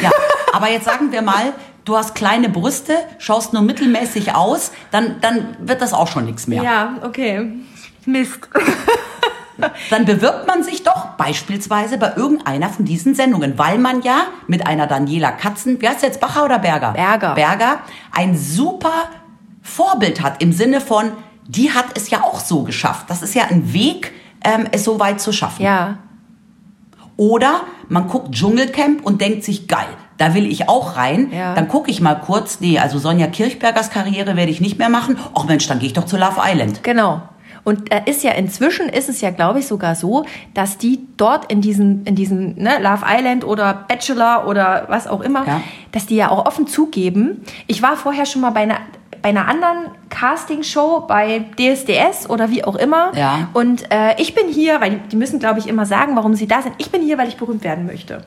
Ja, 0.02 0.10
aber 0.52 0.70
jetzt 0.70 0.84
sagen 0.86 1.12
wir 1.12 1.22
mal, 1.22 1.52
du 1.84 1.96
hast 1.96 2.14
kleine 2.14 2.48
Brüste, 2.48 2.94
schaust 3.18 3.52
nur 3.52 3.62
mittelmäßig 3.62 4.34
aus, 4.34 4.72
dann, 4.90 5.16
dann 5.20 5.56
wird 5.60 5.82
das 5.82 5.92
auch 5.92 6.08
schon 6.08 6.24
nichts 6.24 6.46
mehr. 6.46 6.62
Ja, 6.62 6.94
okay. 7.02 7.52
Mist. 8.06 8.38
Dann 9.90 10.04
bewirbt 10.04 10.46
man 10.46 10.62
sich 10.62 10.82
doch 10.82 11.16
beispielsweise 11.16 11.98
bei 11.98 12.12
irgendeiner 12.16 12.68
von 12.68 12.84
diesen 12.84 13.14
Sendungen, 13.14 13.58
weil 13.58 13.78
man 13.78 14.02
ja 14.02 14.22
mit 14.46 14.66
einer 14.66 14.86
Daniela 14.86 15.32
Katzen, 15.32 15.80
wie 15.80 15.88
heißt 15.88 16.02
jetzt, 16.02 16.20
Bacher 16.20 16.44
oder 16.44 16.58
Berger? 16.58 16.92
Berger. 16.92 17.34
Berger, 17.34 17.78
ein 18.12 18.36
super 18.36 19.08
Vorbild 19.62 20.22
hat 20.22 20.42
im 20.42 20.52
Sinne 20.52 20.80
von, 20.80 21.12
die 21.46 21.72
hat 21.72 21.86
es 21.94 22.10
ja 22.10 22.22
auch 22.22 22.40
so 22.40 22.62
geschafft. 22.62 23.06
Das 23.08 23.22
ist 23.22 23.34
ja 23.34 23.44
ein 23.48 23.72
Weg, 23.72 24.12
ähm, 24.44 24.66
es 24.72 24.84
so 24.84 24.98
weit 24.98 25.20
zu 25.20 25.32
schaffen. 25.32 25.62
Ja. 25.62 25.98
Oder 27.16 27.62
man 27.88 28.08
guckt 28.08 28.32
Dschungelcamp 28.32 29.04
und 29.04 29.20
denkt 29.20 29.44
sich, 29.44 29.68
geil, 29.68 29.86
da 30.16 30.34
will 30.34 30.46
ich 30.46 30.68
auch 30.68 30.96
rein. 30.96 31.30
Ja. 31.32 31.54
Dann 31.54 31.68
gucke 31.68 31.90
ich 31.90 32.00
mal 32.00 32.14
kurz, 32.14 32.60
nee, 32.60 32.78
also 32.78 32.98
Sonja 32.98 33.26
Kirchbergers 33.26 33.90
Karriere 33.90 34.36
werde 34.36 34.50
ich 34.50 34.60
nicht 34.60 34.78
mehr 34.78 34.88
machen. 34.88 35.18
Ach 35.34 35.44
Mensch, 35.44 35.66
dann 35.68 35.78
gehe 35.78 35.88
ich 35.88 35.92
doch 35.92 36.06
zu 36.06 36.16
Love 36.16 36.40
Island. 36.42 36.82
Genau. 36.82 37.22
Und 37.64 37.92
äh, 37.92 38.02
ist 38.06 38.22
ja 38.24 38.32
inzwischen 38.32 38.88
ist 38.88 39.08
es 39.08 39.20
ja, 39.20 39.30
glaube 39.30 39.60
ich, 39.60 39.66
sogar 39.68 39.94
so, 39.94 40.24
dass 40.52 40.78
die 40.78 41.00
dort 41.16 41.50
in 41.52 41.60
diesen, 41.60 42.04
in 42.04 42.16
diesen 42.16 42.56
ne, 42.60 42.78
Love 42.80 43.04
Island 43.08 43.44
oder 43.44 43.84
Bachelor 43.88 44.46
oder 44.48 44.86
was 44.88 45.06
auch 45.06 45.20
immer, 45.20 45.46
Ja. 45.46 45.60
dass 45.92 46.06
die 46.06 46.16
ja 46.16 46.30
auch 46.30 46.44
offen 46.46 46.66
zugeben. 46.66 47.42
Ich 47.68 47.80
war 47.82 47.96
vorher 47.96 48.26
schon 48.26 48.42
mal 48.42 48.50
bei 48.50 48.62
einer 48.62 48.78
bei 49.20 49.28
einer 49.28 49.46
anderen 49.46 49.86
Castingshow 50.08 51.04
bei 51.06 51.44
DSDS 51.56 52.28
oder 52.28 52.50
wie 52.50 52.64
auch 52.64 52.74
immer. 52.74 53.12
Ja. 53.16 53.48
Und 53.52 53.84
äh, 53.92 54.20
ich 54.20 54.34
bin 54.34 54.48
hier, 54.48 54.80
weil 54.80 54.90
die, 54.90 55.08
die 55.10 55.16
müssen, 55.16 55.38
glaube 55.38 55.60
ich, 55.60 55.68
immer 55.68 55.86
sagen, 55.86 56.16
warum 56.16 56.34
sie 56.34 56.48
da 56.48 56.60
sind. 56.60 56.74
Ich 56.78 56.90
bin 56.90 57.02
hier, 57.02 57.18
weil 57.18 57.28
ich 57.28 57.36
berühmt 57.36 57.62
werden 57.62 57.86
möchte. 57.86 58.24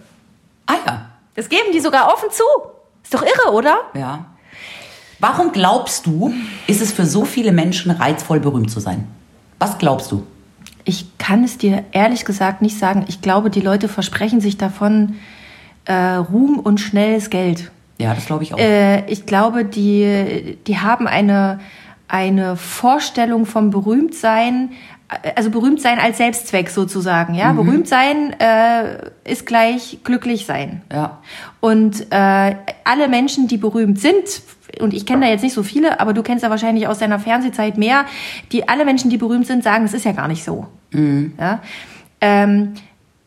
Ah 0.68 0.76
ja, 0.88 1.06
Das 1.36 1.50
geben 1.50 1.74
die 1.74 1.82
sogar 1.82 2.08
offen 2.14 2.30
zu. 2.32 2.44
Ist 3.04 3.14
doch 3.14 3.24
irre, 3.24 3.52
oder? 3.54 3.76
ja. 3.94 4.26
Warum 5.20 5.52
glaubst 5.52 6.06
du, 6.06 6.34
ist 6.68 6.82
es 6.82 6.92
für 6.92 7.06
so 7.06 7.26
viele 7.26 7.52
Menschen 7.52 7.92
reizvoll, 7.92 8.40
berühmt 8.40 8.70
zu 8.72 8.80
sein? 8.80 9.08
Was 9.60 9.78
glaubst 9.78 10.12
du? 10.12 10.26
Ich 10.84 11.18
kann 11.18 11.44
es 11.44 11.58
dir 11.58 11.84
ehrlich 11.92 12.26
gesagt 12.26 12.62
nicht 12.62 12.78
sagen. 12.78 13.06
Ich 13.08 13.22
glaube, 13.22 13.50
die 13.50 13.62
Leute 13.62 13.88
versprechen 13.88 14.40
sich 14.40 14.58
davon 14.58 15.16
äh, 15.86 15.94
Ruhm 15.94 16.60
und 16.60 16.80
schnelles 16.80 17.30
Geld. 17.30 17.72
Ja, 17.98 18.14
das 18.14 18.26
glaube 18.26 18.44
ich 18.44 18.54
auch. 18.54 18.60
Äh, 18.60 19.06
ich 19.10 19.26
glaube, 19.26 19.66
die, 19.66 20.58
die 20.68 20.80
haben 20.80 21.08
eine, 21.08 21.60
eine 22.08 22.56
Vorstellung 22.56 23.46
vom 23.46 23.72
Berühmtsein, 23.72 24.72
also 25.36 25.50
Berühmtsein 25.52 26.00
als 26.00 26.18
Selbstzweck 26.18 26.70
sozusagen. 26.70 27.36
Ja, 27.36 27.52
Berühmtsein 27.54 28.36
äh, 28.40 29.10
ist 29.24 29.46
gleich 29.46 30.00
glücklich 30.04 30.46
sein. 30.46 30.82
ja. 30.92 31.20
Und 31.60 32.12
äh, 32.12 32.56
alle 32.84 33.08
Menschen, 33.08 33.48
die 33.48 33.58
berühmt 33.58 34.00
sind, 34.00 34.42
und 34.80 34.94
ich 34.94 35.06
kenne 35.06 35.26
da 35.26 35.32
jetzt 35.32 35.44
nicht 35.44 35.54
so 35.54 35.64
viele, 35.64 36.00
aber 36.00 36.14
du 36.14 36.22
kennst 36.22 36.44
ja 36.44 36.50
wahrscheinlich 36.50 36.88
aus 36.88 37.00
deiner 37.00 37.20
Fernsehzeit 37.20 37.78
mehr, 37.78 38.06
die 38.52 38.68
alle 38.68 38.86
Menschen, 38.86 39.10
die 39.10 39.18
berühmt 39.18 39.48
sind, 39.48 39.64
sagen, 39.64 39.86
es 39.86 39.94
ist 39.94 40.06
ja 40.06 40.12
gar 40.12 40.28
nicht 40.28 40.44
so. 40.44 40.68
Ja? 41.40 41.62
Ähm, 42.22 42.74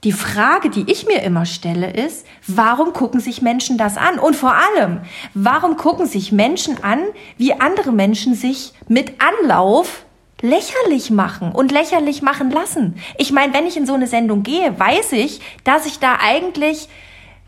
die 0.05 0.13
Frage, 0.13 0.71
die 0.71 0.91
ich 0.91 1.07
mir 1.07 1.23
immer 1.23 1.45
stelle, 1.45 1.91
ist, 1.91 2.27
warum 2.47 2.93
gucken 2.93 3.21
sich 3.21 3.43
Menschen 3.43 3.79
das 3.79 3.97
an? 3.97 4.19
Und 4.19 4.37
vor 4.37 4.55
allem, 4.55 5.01
warum 5.35 5.77
gucken 5.77 6.07
sich 6.07 6.31
Menschen 6.31 6.83
an, 6.85 7.01
wie 7.37 7.55
andere 7.55 7.93
Menschen 7.93 8.35
sich 8.35 8.75
mit 8.87 9.15
Anlauf 9.21 10.05
lächerlich 10.41 11.11
machen 11.11 11.53
und 11.53 11.73
lächerlich 11.73 12.23
machen 12.23 12.51
lassen? 12.51 12.97
Ich 13.17 13.33
meine, 13.33 13.55
wenn 13.55 13.67
ich 13.67 13.77
in 13.77 13.87
so 13.87 13.95
eine 13.95 14.07
Sendung 14.07 14.43
gehe, 14.43 14.79
weiß 14.79 15.13
ich, 15.13 15.41
dass 15.65 15.87
ich 15.87 15.99
da 15.99 16.19
eigentlich, 16.21 16.89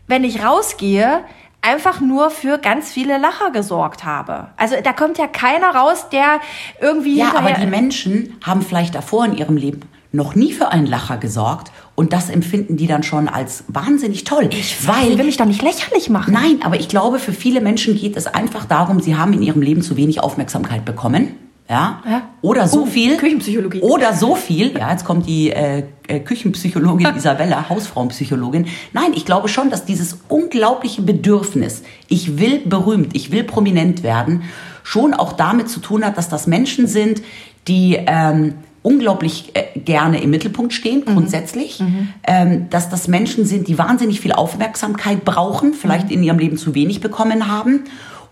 wenn 0.07 0.23
ich 0.23 0.43
rausgehe, 0.43 1.23
einfach 1.61 2.01
nur 2.01 2.31
für 2.31 2.57
ganz 2.57 2.91
viele 2.91 3.17
Lacher 3.17 3.51
gesorgt 3.51 4.03
habe. 4.03 4.47
Also 4.57 4.75
da 4.83 4.93
kommt 4.93 5.17
ja 5.17 5.27
keiner 5.27 5.75
raus, 5.75 6.07
der 6.11 6.41
irgendwie 6.81 7.17
Ja, 7.17 7.35
aber 7.35 7.51
die 7.51 7.67
Menschen 7.67 8.37
haben 8.43 8.61
vielleicht 8.61 8.95
davor 8.95 9.25
in 9.25 9.37
ihrem 9.37 9.57
Leben 9.57 9.81
noch 10.11 10.35
nie 10.35 10.51
für 10.51 10.69
einen 10.69 10.87
Lacher 10.87 11.17
gesorgt 11.17 11.71
und 11.95 12.11
das 12.11 12.29
empfinden 12.29 12.75
die 12.75 12.87
dann 12.87 13.03
schon 13.03 13.29
als 13.29 13.63
wahnsinnig 13.67 14.25
toll. 14.25 14.49
ich 14.51 14.85
weil 14.85 15.17
will 15.17 15.25
mich 15.25 15.37
doch 15.37 15.45
nicht 15.45 15.61
lächerlich 15.61 16.09
machen. 16.09 16.33
Nein, 16.33 16.59
aber 16.63 16.79
ich 16.79 16.89
glaube, 16.89 17.19
für 17.19 17.31
viele 17.31 17.61
Menschen 17.61 17.95
geht 17.95 18.17
es 18.17 18.27
einfach 18.27 18.65
darum, 18.65 18.99
sie 18.99 19.15
haben 19.15 19.31
in 19.33 19.41
ihrem 19.41 19.61
Leben 19.61 19.81
zu 19.81 19.95
wenig 19.95 20.19
Aufmerksamkeit 20.21 20.83
bekommen. 20.83 21.35
Ja? 21.71 22.03
Ja. 22.05 22.21
Oder 22.41 22.67
so 22.67 22.81
Oh, 22.81 22.85
viel. 22.85 23.15
Küchenpsychologie. 23.15 23.79
Oder 23.79 24.13
so 24.13 24.35
viel. 24.35 24.77
Ja, 24.77 24.91
jetzt 24.91 25.05
kommt 25.05 25.25
die 25.25 25.51
äh, 25.51 25.83
äh, 26.07 26.19
Küchenpsychologin 26.19 27.07
Isabella, 27.15 27.69
Hausfrauenpsychologin. 27.69 28.67
Nein, 28.91 29.13
ich 29.15 29.25
glaube 29.25 29.47
schon, 29.47 29.69
dass 29.69 29.85
dieses 29.85 30.19
unglaubliche 30.27 31.01
Bedürfnis, 31.01 31.83
ich 32.09 32.37
will 32.37 32.59
berühmt, 32.65 33.15
ich 33.15 33.31
will 33.31 33.45
prominent 33.45 34.03
werden, 34.03 34.43
schon 34.83 35.13
auch 35.13 35.31
damit 35.31 35.69
zu 35.69 35.79
tun 35.79 36.03
hat, 36.03 36.17
dass 36.17 36.27
das 36.27 36.45
Menschen 36.45 36.87
sind, 36.87 37.21
die 37.69 37.97
ähm, 38.05 38.55
unglaublich 38.83 39.51
äh, 39.53 39.79
gerne 39.79 40.21
im 40.21 40.29
Mittelpunkt 40.31 40.73
stehen, 40.73 41.05
grundsätzlich. 41.05 41.81
Ähm, 42.27 42.69
dass 42.69 42.89
das 42.89 43.07
Menschen 43.07 43.45
sind, 43.45 43.69
die 43.69 43.77
wahnsinnig 43.77 44.19
viel 44.19 44.33
Aufmerksamkeit 44.33 45.23
brauchen, 45.23 45.73
vielleicht 45.73 46.11
in 46.11 46.21
ihrem 46.21 46.39
Leben 46.39 46.57
zu 46.57 46.75
wenig 46.75 46.99
bekommen 46.99 47.47
haben. 47.47 47.85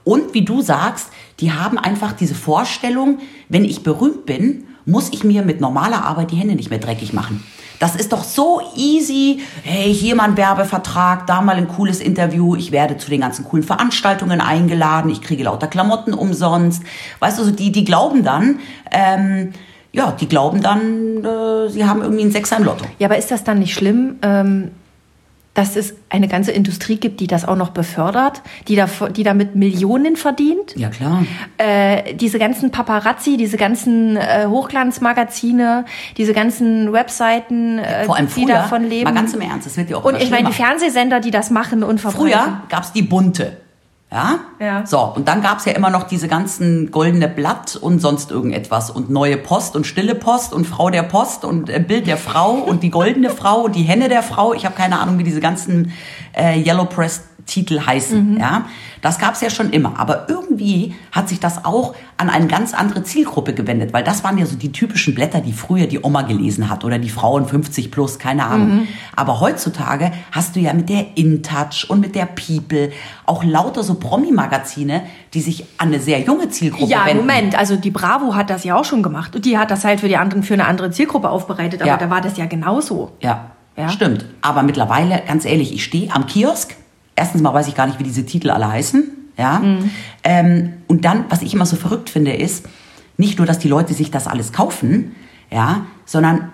Und 0.10 0.34
wie 0.34 0.42
du 0.42 0.64
sagst, 0.64 1.10
die 1.40 1.52
haben 1.52 1.78
einfach 1.78 2.14
diese 2.14 2.34
Vorstellung, 2.34 3.20
wenn 3.48 3.64
ich 3.64 3.84
berühmt 3.84 4.26
bin, 4.26 4.66
muss 4.88 5.10
ich 5.14 5.24
mir 5.24 5.44
mit 5.44 5.62
normaler 5.62 6.04
Arbeit 6.04 6.32
die 6.32 6.36
Hände 6.36 6.56
nicht 6.56 6.72
mehr 6.72 6.80
dreckig 6.80 7.14
machen. 7.14 7.44
Das 7.78 7.96
ist 7.96 8.12
doch 8.12 8.24
so 8.24 8.60
easy. 8.76 9.42
Hey, 9.62 9.94
hier 9.94 10.16
mal 10.16 10.24
ein 10.24 10.36
Werbevertrag, 10.36 11.28
da 11.28 11.42
mal 11.42 11.58
ein 11.58 11.68
cooles 11.68 12.02
Interview. 12.02 12.56
Ich 12.56 12.72
werde 12.72 12.98
zu 12.98 13.12
den 13.12 13.22
ganzen 13.22 13.46
coolen 13.46 13.64
Veranstaltungen 13.64 14.42
eingeladen. 14.42 15.12
Ich 15.12 15.22
kriege 15.22 15.44
lauter 15.44 15.68
Klamotten 15.68 16.16
umsonst. 16.16 16.82
Weißt 17.20 17.38
du, 17.38 17.44
so 17.44 17.52
die, 17.52 17.72
die 17.72 17.86
glauben 17.86 18.24
dann, 18.24 18.62
ähm, 18.90 19.52
ja, 19.92 20.12
die 20.20 20.28
glauben 20.28 20.62
dann, 20.62 21.24
äh, 21.24 21.70
sie 21.70 21.86
haben 21.86 22.02
irgendwie 22.02 22.24
einen 22.24 22.32
Sechser 22.32 22.58
im 22.58 22.64
Lotto. 22.64 22.84
Ja, 22.98 23.08
aber 23.10 23.20
ist 23.20 23.30
das 23.30 23.44
dann 23.44 23.60
nicht 23.60 23.76
schlimm, 23.76 24.16
ähm, 24.24 24.72
dass 25.60 25.76
es 25.76 25.94
eine 26.08 26.30
ganze 26.30 26.54
Industrie 26.54 26.96
gibt, 26.96 27.20
die 27.20 27.28
das 27.28 27.44
auch 27.44 27.58
noch 27.58 27.72
befördert, 27.72 28.42
die, 28.70 28.78
da, 28.78 28.88
die 29.10 29.24
damit 29.24 29.56
Millionen 29.56 30.16
verdient? 30.16 30.74
Ja, 30.78 30.90
klar. 30.90 31.26
Äh, 31.58 32.14
diese 32.14 32.40
ganzen 32.40 32.72
Paparazzi, 32.72 33.36
diese 33.36 33.58
ganzen 33.58 34.16
äh, 34.16 34.46
Hochglanzmagazine, 34.48 35.84
diese 36.16 36.32
ganzen 36.32 36.94
Webseiten, 36.94 37.78
äh, 37.78 38.06
Vor 38.06 38.16
allem 38.16 38.28
die 38.28 38.32
früher, 38.46 38.56
davon 38.56 38.86
leben. 38.86 39.04
mal 39.04 39.14
ganz 39.14 39.34
im 39.34 39.42
Ernst, 39.42 39.66
das 39.66 39.76
wird 39.76 39.90
ja 39.90 39.98
auch 39.98 40.06
Und 40.06 40.16
ich 40.16 40.32
meine, 40.32 40.48
die. 40.48 40.54
Fernsehsender, 40.54 41.20
die 41.20 41.32
das 41.32 41.50
machen 41.50 41.84
und 41.84 42.00
verbreiten. 42.00 42.30
Früher 42.30 42.62
gab's 42.70 42.94
die 42.94 43.02
bunte. 43.02 43.58
Ja? 44.12 44.40
Ja. 44.60 44.86
So, 44.88 45.00
und 45.02 45.28
dann 45.28 45.42
gab's 45.42 45.66
ja 45.66 45.74
immer 45.74 45.92
noch 45.92 46.04
diese 46.04 46.28
ganzen 46.28 46.90
goldene 46.90 47.28
Blatt 47.28 47.76
und 47.76 48.00
sonst 48.00 48.32
irgendetwas 48.32 48.90
und 48.90 49.12
neue 49.12 49.38
Post 49.38 49.76
und 49.76 49.86
stille 49.86 50.16
Post 50.16 50.52
und 50.52 50.66
Frau 50.66 50.90
der 50.90 51.04
Post 51.04 51.46
und 51.46 51.70
äh, 51.70 51.80
Bild 51.80 52.08
der 52.08 52.18
Frau 52.18 52.54
und 52.54 52.82
die 52.82 52.90
goldene 52.90 53.30
Frau 53.30 53.62
und 53.62 53.76
die 53.76 53.84
Henne 53.84 54.10
der 54.10 54.24
Frau. 54.24 54.54
Ich 54.54 54.66
habe 54.66 54.76
keine 54.76 55.00
Ahnung, 55.00 55.20
wie 55.20 55.24
diese 55.24 55.42
ganzen 55.42 55.92
äh, 56.34 56.60
Yellow 56.60 56.86
Press 56.86 57.29
Titel 57.50 57.82
heißen. 57.86 58.38
Ja, 58.40 58.66
das 59.02 59.18
gab's 59.20 59.42
ja 59.42 59.50
schon 59.50 59.72
immer. 59.72 60.00
Aber 60.00 60.28
irgendwie 60.30 60.94
hat 61.12 61.28
sich 61.30 61.40
das 61.40 61.66
auch 61.66 61.96
an 62.18 62.30
eine 62.30 62.48
ganz 62.48 62.74
andere 62.74 63.04
Zielgruppe 63.04 63.54
gewendet, 63.54 63.92
weil 63.94 64.04
das 64.04 64.24
waren 64.24 64.38
ja 64.38 64.46
so 64.46 64.56
die 64.56 64.72
typischen 64.72 65.16
Blätter, 65.16 65.42
die 65.42 65.54
früher 65.54 65.88
die 65.88 66.00
Oma 66.04 66.22
gelesen 66.24 66.70
hat 66.70 66.86
oder 66.86 67.00
die 67.00 67.10
Frauen 67.10 67.46
50 67.48 67.92
plus, 67.92 68.20
keine 68.20 68.46
Ahnung. 68.46 68.88
Aber 69.16 69.40
heutzutage 69.40 70.12
hast 70.32 70.56
du 70.56 70.60
ja 70.60 70.74
mit 70.74 70.90
der 70.90 71.18
InTouch 71.18 71.90
und 71.90 72.00
mit 72.02 72.16
der 72.16 72.26
People 72.28 72.92
auch 73.26 73.44
lauter 73.44 73.84
so 73.84 73.96
Promi-Magazine, 73.96 75.02
die 75.34 75.42
sich 75.42 75.66
an 75.78 75.90
eine 75.90 76.00
sehr 76.00 76.20
junge 76.22 76.50
Zielgruppe 76.50 76.90
Ja, 76.92 77.06
wenden. 77.06 77.26
Moment, 77.26 77.58
also 77.58 77.76
die 77.76 77.92
Bravo 77.92 78.36
hat 78.36 78.50
das 78.50 78.64
ja 78.64 78.76
auch 78.76 78.86
schon 78.86 79.04
gemacht. 79.04 79.36
Und 79.36 79.46
die 79.46 79.58
hat 79.58 79.72
das 79.72 79.84
halt 79.86 80.00
für 80.00 80.08
die 80.08 80.18
anderen, 80.18 80.44
für 80.44 80.54
eine 80.54 80.66
andere 80.66 80.92
Zielgruppe 80.92 81.30
aufbereitet, 81.30 81.82
aber 81.82 81.92
Ja. 81.92 81.98
da 81.98 82.10
war 82.10 82.22
das 82.22 82.38
ja 82.38 82.46
genauso. 82.46 83.12
Ja, 83.22 83.52
Ja. 83.78 83.90
stimmt. 83.90 84.26
Aber 84.42 84.64
mittlerweile, 84.64 85.22
ganz 85.28 85.46
ehrlich, 85.46 85.74
ich 85.74 85.84
stehe 85.84 86.14
am 86.14 86.26
Kiosk. 86.28 86.76
Erstens 87.20 87.42
mal 87.42 87.54
weiß 87.54 87.68
ich 87.68 87.76
gar 87.76 87.86
nicht, 87.86 88.00
wie 88.00 88.04
diese 88.04 88.26
Titel 88.26 88.50
alle 88.50 88.70
heißen. 88.72 89.04
Ja. 89.38 89.60
Mhm. 89.60 89.92
Ähm, 90.24 90.74
und 90.88 91.06
dann, 91.06 91.26
was 91.30 91.42
ich 91.42 91.54
immer 91.54 91.66
so 91.66 91.76
verrückt 91.76 92.10
finde, 92.10 92.34
ist 92.34 92.66
nicht 93.18 93.38
nur, 93.38 93.46
dass 93.46 93.60
die 93.60 93.68
Leute 93.68 93.94
sich 93.94 94.10
das 94.10 94.28
alles 94.28 94.54
kaufen, 94.54 95.16
ja, 95.52 95.86
sondern 96.06 96.52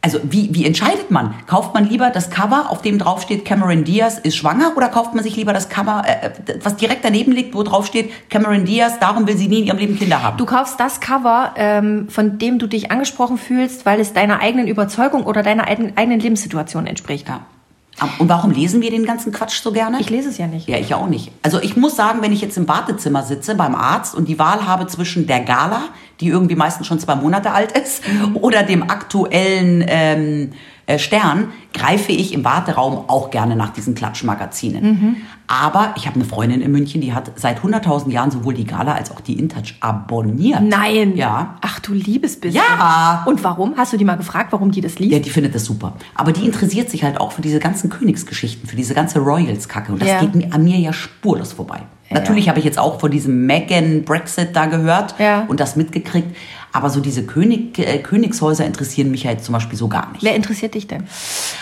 also 0.00 0.20
wie, 0.22 0.54
wie 0.54 0.64
entscheidet 0.64 1.10
man? 1.10 1.34
Kauft 1.46 1.74
man 1.74 1.84
lieber 1.84 2.10
das 2.10 2.30
Cover, 2.30 2.70
auf 2.70 2.82
dem 2.82 2.98
draufsteht 2.98 3.44
Cameron 3.44 3.84
Diaz 3.84 4.18
ist 4.18 4.36
schwanger, 4.36 4.72
oder 4.76 4.88
kauft 4.88 5.14
man 5.14 5.24
sich 5.24 5.36
lieber 5.36 5.52
das 5.52 5.68
Cover, 5.68 6.04
äh, 6.06 6.30
was 6.62 6.76
direkt 6.76 7.04
daneben 7.04 7.32
liegt, 7.32 7.54
wo 7.54 7.62
draufsteht 7.62 8.30
Cameron 8.30 8.64
Diaz, 8.64 8.98
darum 9.00 9.26
will 9.26 9.36
sie 9.36 9.48
nie 9.48 9.60
in 9.60 9.66
ihrem 9.66 9.78
Leben 9.78 9.98
Kinder 9.98 10.22
haben? 10.22 10.36
Du 10.36 10.46
kaufst 10.46 10.78
das 10.78 11.00
Cover, 11.00 11.52
ähm, 11.56 12.08
von 12.08 12.38
dem 12.38 12.58
du 12.58 12.68
dich 12.68 12.90
angesprochen 12.92 13.38
fühlst, 13.38 13.86
weil 13.86 14.00
es 14.00 14.12
deiner 14.12 14.40
eigenen 14.40 14.68
Überzeugung 14.68 15.24
oder 15.24 15.42
deiner 15.42 15.66
eigenen, 15.66 15.96
eigenen 15.96 16.20
Lebenssituation 16.20 16.86
entspricht. 16.86 17.28
ja. 17.28 17.40
Und 18.18 18.28
warum 18.28 18.50
lesen 18.50 18.80
wir 18.80 18.90
den 18.90 19.04
ganzen 19.04 19.32
Quatsch 19.32 19.60
so 19.60 19.72
gerne? 19.72 20.00
Ich 20.00 20.10
lese 20.10 20.28
es 20.28 20.38
ja 20.38 20.46
nicht. 20.46 20.68
Ja, 20.68 20.78
ich 20.78 20.94
auch 20.94 21.08
nicht. 21.08 21.32
Also 21.42 21.60
ich 21.60 21.76
muss 21.76 21.96
sagen, 21.96 22.22
wenn 22.22 22.32
ich 22.32 22.40
jetzt 22.40 22.56
im 22.56 22.68
Wartezimmer 22.68 23.22
sitze 23.22 23.54
beim 23.54 23.74
Arzt 23.74 24.14
und 24.14 24.28
die 24.28 24.38
Wahl 24.38 24.66
habe 24.66 24.86
zwischen 24.86 25.26
der 25.26 25.40
Gala, 25.40 25.82
die 26.20 26.28
irgendwie 26.28 26.56
meistens 26.56 26.86
schon 26.86 26.98
zwei 26.98 27.14
Monate 27.14 27.52
alt 27.52 27.72
ist, 27.72 28.02
oder 28.34 28.62
dem 28.62 28.82
aktuellen 28.90 29.84
ähm, 29.86 30.50
äh, 30.86 30.98
Stern, 30.98 31.48
greife 31.74 32.12
ich 32.12 32.32
im 32.32 32.44
Warteraum 32.44 33.04
auch 33.08 33.30
gerne 33.30 33.56
nach 33.56 33.70
diesen 33.70 33.94
Klatschmagazinen. 33.94 35.16
Aber 35.46 35.94
ich 35.96 36.06
habe 36.06 36.16
eine 36.16 36.24
Freundin 36.24 36.60
in 36.60 36.72
München, 36.72 37.00
die 37.00 37.12
hat 37.12 37.30
seit 37.36 37.60
100.000 37.60 38.10
Jahren 38.10 38.30
sowohl 38.30 38.54
die 38.54 38.64
Gala 38.64 38.94
als 38.94 39.10
auch 39.10 39.20
die 39.20 39.38
InTouch 39.38 39.74
abonniert. 39.80 40.62
Nein. 40.62 41.16
Ja. 41.16 41.56
Ach 41.60 41.78
du 41.80 41.92
liebes 41.92 42.40
bisschen. 42.40 42.62
Ja. 42.62 43.22
Und 43.26 43.44
warum? 43.44 43.74
Hast 43.76 43.92
du 43.92 43.96
die 43.96 44.04
mal 44.04 44.16
gefragt, 44.16 44.52
warum 44.52 44.70
die 44.70 44.80
das 44.80 44.98
liest? 44.98 45.12
Ja, 45.12 45.18
die 45.18 45.30
findet 45.30 45.54
das 45.54 45.64
super. 45.64 45.92
Aber 46.14 46.32
die 46.32 46.44
interessiert 46.44 46.90
sich 46.90 47.04
halt 47.04 47.20
auch 47.20 47.32
für 47.32 47.42
diese 47.42 47.60
ganzen 47.60 47.90
Königsgeschichten, 47.90 48.68
für 48.68 48.76
diese 48.76 48.94
ganze 48.94 49.20
Royals-Kacke. 49.20 49.92
Und 49.92 50.00
das 50.02 50.08
Ja. 50.08 50.20
geht 50.20 50.34
mir, 50.34 50.52
an 50.52 50.64
mir 50.64 50.78
ja 50.78 50.92
spurlos 50.92 51.52
vorbei. 51.52 51.80
Natürlich 52.10 52.48
habe 52.48 52.58
ich 52.58 52.64
jetzt 52.64 52.78
auch 52.78 53.00
von 53.00 53.10
diesem 53.10 53.44
Megan-Brexit 53.46 54.56
da 54.56 54.66
gehört 54.66 55.14
Ja. 55.18 55.44
und 55.48 55.60
das 55.60 55.76
mitgekriegt. 55.76 56.34
Aber 56.72 56.90
so 56.90 57.00
diese 57.00 57.24
König, 57.24 57.78
äh, 57.78 57.98
Königshäuser 57.98 58.64
interessieren 58.64 59.10
mich 59.10 59.24
ja 59.24 59.30
jetzt 59.30 59.44
zum 59.44 59.52
Beispiel 59.52 59.78
so 59.78 59.88
gar 59.88 60.12
nicht. 60.12 60.22
Wer 60.22 60.34
interessiert 60.34 60.74
dich 60.74 60.86
denn? 60.86 61.04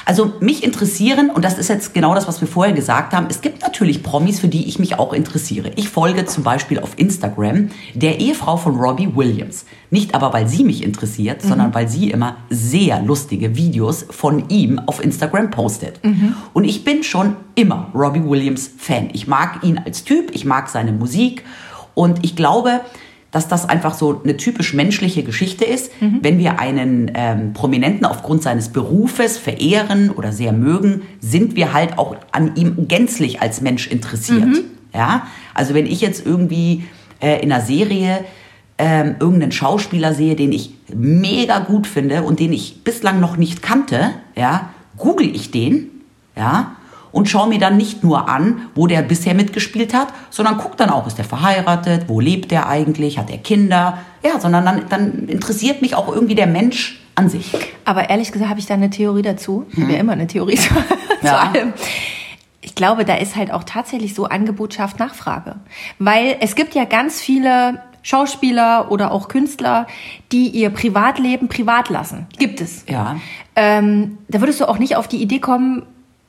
Also 0.04 0.32
mich 0.40 0.64
interessieren, 0.64 1.30
und 1.30 1.44
das 1.44 1.58
ist 1.58 1.68
jetzt 1.68 1.94
genau 1.94 2.14
das, 2.14 2.26
was 2.26 2.40
wir 2.40 2.48
vorher 2.48 2.74
gesagt 2.74 3.12
haben, 3.12 3.26
es 3.28 3.40
gibt 3.40 3.62
natürlich 3.62 4.02
Promis, 4.02 4.40
für 4.40 4.48
die 4.48 4.68
ich 4.68 4.78
mich 4.78 4.98
auch 4.98 5.12
interessiere. 5.12 5.70
Ich 5.76 5.88
folge 5.88 6.26
zum 6.26 6.42
Beispiel 6.42 6.78
auf 6.78 6.98
Instagram 6.98 7.70
der 7.94 8.20
Ehefrau 8.20 8.56
von 8.56 8.76
Robbie 8.76 9.14
Williams. 9.14 9.64
Nicht 9.90 10.14
aber, 10.14 10.32
weil 10.32 10.48
sie 10.48 10.64
mich 10.64 10.82
interessiert, 10.82 11.42
sondern 11.42 11.72
weil 11.72 11.88
sie 11.88 12.10
immer 12.10 12.36
sehr 12.50 13.00
lustige 13.02 13.56
Videos 13.56 14.06
von 14.10 14.48
ihm 14.48 14.80
auf 14.80 15.02
Instagram 15.02 15.50
postet. 15.50 16.00
Und 16.52 16.64
ich 16.64 16.84
bin 16.84 17.04
schon 17.04 17.36
immer 17.54 17.90
Robbie 17.94 18.24
Williams 18.24 18.70
Fan. 18.76 19.10
Ich 19.12 19.26
mag 19.26 19.62
ihn 19.62 19.78
als 19.78 20.04
Typ, 20.04 20.30
ich 20.34 20.44
mag 20.44 20.68
seine 20.68 20.92
Musik 20.92 21.44
und 21.94 22.24
ich 22.24 22.36
glaube, 22.36 22.80
dass 23.36 23.48
das 23.48 23.68
einfach 23.68 23.92
so 23.92 24.22
eine 24.24 24.38
typisch 24.38 24.72
menschliche 24.72 25.22
Geschichte 25.22 25.66
ist, 25.66 25.92
wenn 26.22 26.38
wir 26.38 26.58
einen 26.58 27.10
ähm, 27.14 27.52
Prominenten 27.52 28.06
aufgrund 28.06 28.42
seines 28.42 28.70
Berufes 28.70 29.36
verehren 29.36 30.08
oder 30.08 30.32
sehr 30.32 30.52
mögen, 30.52 31.02
sind 31.20 31.54
wir 31.54 31.74
halt 31.74 31.98
auch 31.98 32.16
an 32.32 32.56
ihm 32.56 32.88
gänzlich 32.88 33.42
als 33.42 33.60
Mensch 33.60 33.88
interessiert. 33.88 34.64
Ja, 34.94 35.26
also 35.52 35.74
wenn 35.74 35.84
ich 35.84 36.00
jetzt 36.00 36.24
irgendwie 36.24 36.84
äh, 37.20 37.42
in 37.42 37.52
einer 37.52 37.62
Serie 37.62 38.24
ähm, 38.78 39.16
irgendeinen 39.20 39.52
Schauspieler 39.52 40.14
sehe, 40.14 40.34
den 40.34 40.52
ich 40.52 40.72
mega 40.94 41.58
gut 41.58 41.86
finde 41.86 42.22
und 42.22 42.40
den 42.40 42.54
ich 42.54 42.84
bislang 42.84 43.20
noch 43.20 43.36
nicht 43.36 43.60
kannte, 43.60 44.12
ja, 44.34 44.70
google 44.96 45.28
ich 45.36 45.50
den, 45.50 45.90
ja, 46.38 46.75
und 47.16 47.30
schaue 47.30 47.48
mir 47.48 47.58
dann 47.58 47.78
nicht 47.78 48.04
nur 48.04 48.28
an, 48.28 48.68
wo 48.74 48.86
der 48.86 49.00
bisher 49.00 49.32
mitgespielt 49.32 49.94
hat, 49.94 50.08
sondern 50.28 50.58
guck 50.58 50.76
dann 50.76 50.90
auch, 50.90 51.06
ist 51.06 51.16
der 51.16 51.24
verheiratet, 51.24 52.10
wo 52.10 52.20
lebt 52.20 52.50
der 52.50 52.68
eigentlich, 52.68 53.18
hat 53.18 53.30
er 53.30 53.38
Kinder, 53.38 53.96
ja, 54.22 54.38
sondern 54.38 54.66
dann, 54.66 54.82
dann 54.90 55.26
interessiert 55.26 55.80
mich 55.80 55.94
auch 55.94 56.14
irgendwie 56.14 56.34
der 56.34 56.46
Mensch 56.46 57.00
an 57.14 57.30
sich. 57.30 57.54
Aber 57.86 58.10
ehrlich 58.10 58.32
gesagt 58.32 58.50
habe 58.50 58.60
ich 58.60 58.66
da 58.66 58.74
eine 58.74 58.90
Theorie 58.90 59.22
dazu. 59.22 59.64
Ich 59.72 59.80
habe 59.80 59.94
ja 59.94 59.98
immer 59.98 60.12
eine 60.12 60.26
Theorie 60.26 60.56
zu. 60.56 60.74
Ja. 61.22 61.30
zu 61.30 61.40
allem. 61.40 61.72
Ich 62.60 62.74
glaube, 62.74 63.06
da 63.06 63.14
ist 63.14 63.34
halt 63.34 63.50
auch 63.50 63.64
tatsächlich 63.64 64.14
so 64.14 64.26
Angebot 64.26 64.74
schafft 64.74 64.98
Nachfrage. 64.98 65.56
Weil 65.98 66.36
es 66.40 66.54
gibt 66.54 66.74
ja 66.74 66.84
ganz 66.84 67.22
viele 67.22 67.80
Schauspieler 68.02 68.90
oder 68.92 69.10
auch 69.10 69.28
Künstler, 69.28 69.86
die 70.32 70.48
ihr 70.48 70.68
Privatleben 70.68 71.48
privat 71.48 71.88
lassen. 71.88 72.26
Gibt 72.38 72.60
es. 72.60 72.84
Ja. 72.90 73.16
Ähm, 73.54 74.18
da 74.28 74.40
würdest 74.40 74.60
du 74.60 74.68
auch 74.68 74.78
nicht 74.78 74.96
auf 74.96 75.08
die 75.08 75.22
Idee 75.22 75.38
kommen, 75.38 75.86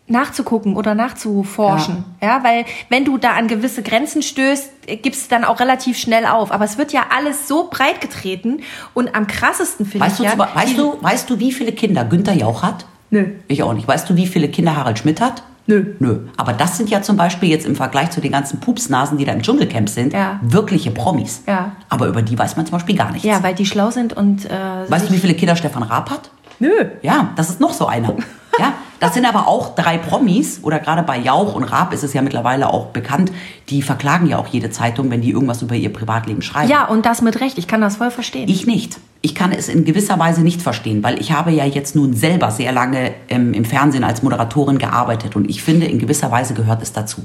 nachzugucken 0.08 0.76
oder 0.76 0.96
nachzuforschen. 0.96 2.04
Ja. 2.22 2.44
weil 2.44 2.66
wenn 2.90 3.06
du 3.06 3.18
da 3.18 3.32
an 3.32 3.48
gewisse 3.48 3.84
Grenzen 3.84 4.22
stößt, 4.22 4.70
äh, 4.88 4.98
gibst 4.98 5.26
du 5.26 5.36
dann 5.36 5.44
auch 5.44 5.60
relativ 5.60 5.98
schnell 5.98 6.26
auf. 6.26 6.52
Aber 6.52 6.66
es 6.66 6.78
wird 6.78 6.94
ja 6.94 7.02
alles 7.16 7.48
so 7.48 7.68
breit 7.70 8.02
getreten 8.02 8.62
und 8.94 9.16
am 9.16 9.28
krassesten 9.28 9.86
finde 9.86 10.06
Weißt, 10.06 10.20
ich 10.20 10.30
du, 10.30 10.38
ja. 10.38 10.50
weißt, 10.56 10.78
du, 10.78 10.98
weißt 11.02 11.30
du, 11.30 11.40
wie 11.40 11.52
viele 11.52 11.72
Kinder 11.74 12.06
Günther 12.06 12.34
Jauch 12.34 12.64
hat? 12.64 12.86
Nö. 13.10 13.26
Ich 13.48 13.64
auch 13.64 13.74
nicht. 13.74 13.88
Weißt 13.88 14.10
du, 14.10 14.16
wie 14.16 14.28
viele 14.28 14.50
Kinder 14.50 14.76
Harald 14.76 15.00
Schmidt 15.00 15.22
hat? 15.22 15.44
Nö. 15.70 15.96
Nö. 16.00 16.20
Aber 16.38 16.54
das 16.54 16.78
sind 16.78 16.90
ja 16.90 17.02
zum 17.02 17.18
Beispiel 17.18 17.50
jetzt 17.50 17.66
im 17.66 17.76
Vergleich 17.76 18.10
zu 18.12 18.22
den 18.22 18.32
ganzen 18.32 18.62
Pupsnasen, 18.62 19.18
die 19.18 19.26
da 19.26 19.34
im 19.34 19.42
Dschungelcamp 19.42 19.90
sind, 19.90 20.14
Ja. 20.14 20.40
wirkliche 20.42 20.92
Promis. 20.92 21.42
Ja. 21.46 21.74
Aber 21.90 22.08
über 22.08 22.22
die 22.22 22.40
weiß 22.40 22.56
man 22.56 22.66
zum 22.66 22.72
Beispiel 22.74 22.96
gar 22.96 23.12
nichts. 23.12 23.28
Ja, 23.28 23.44
weil 23.44 23.54
die 23.54 23.66
schlau 23.66 23.92
sind 23.92 24.14
und 24.14 24.46
äh, 24.46 24.50
weißt 24.90 25.10
du, 25.10 25.14
wie 25.14 25.18
viele 25.18 25.34
Kinder 25.34 25.58
Stefan 25.58 25.84
Raab 25.84 26.10
hat? 26.10 26.30
Nö. 26.60 26.70
Ja, 27.02 27.32
das 27.36 27.50
ist 27.50 27.60
noch 27.60 27.74
so 27.74 27.86
einer. 27.88 28.14
Ja, 28.60 28.74
das 29.00 29.14
sind 29.14 29.26
aber 29.26 29.48
auch 29.48 29.76
drei 29.76 29.98
Promis 29.98 30.60
oder 30.64 30.80
gerade 30.80 31.04
bei 31.04 31.18
Jauch 31.18 31.56
und 31.56 31.64
Raab 31.64 31.94
ist 31.94 32.04
es 32.04 32.14
ja 32.14 32.22
mittlerweile 32.22 32.74
auch 32.74 32.88
bekannt, 32.88 33.32
die 33.70 33.82
verklagen 33.82 34.28
ja 34.28 34.38
auch 34.38 34.48
jede 34.48 34.70
Zeitung, 34.70 35.12
wenn 35.12 35.22
die 35.22 35.32
irgendwas 35.32 35.62
über 35.62 35.76
ihr 35.76 35.92
Privatleben 35.92 36.42
schreiben. 36.42 36.70
Ja, 36.70 36.86
und 36.86 37.06
das 37.06 37.22
mit 37.22 37.40
Recht. 37.40 37.58
Ich 37.58 37.68
kann 37.68 37.82
das 37.82 37.98
voll 37.98 38.12
verstehen. 38.12 38.50
Ich 38.50 38.66
nicht. 38.66 39.00
Ich 39.22 39.36
kann 39.36 39.52
es 39.52 39.68
in 39.68 39.84
gewisser 39.84 40.18
Weise 40.20 40.42
nicht 40.42 40.62
verstehen, 40.62 41.04
weil 41.04 41.20
ich 41.20 41.32
habe 41.32 41.52
ja 41.52 41.66
jetzt 41.66 41.96
nun 41.96 42.14
selber 42.14 42.52
sehr 42.52 42.72
lange 42.72 43.14
ähm, 43.30 43.54
im 43.54 43.66
Fernsehen 43.66 44.04
als 44.04 44.24
Moderatorin 44.24 44.78
gearbeitet 44.78 45.36
und 45.36 45.50
ich 45.50 45.64
finde, 45.64 45.88
in 45.88 46.00
gewisser 46.00 46.32
Weise 46.32 46.54
gehört 46.54 46.82
es 46.82 46.94
dazu. 46.94 47.24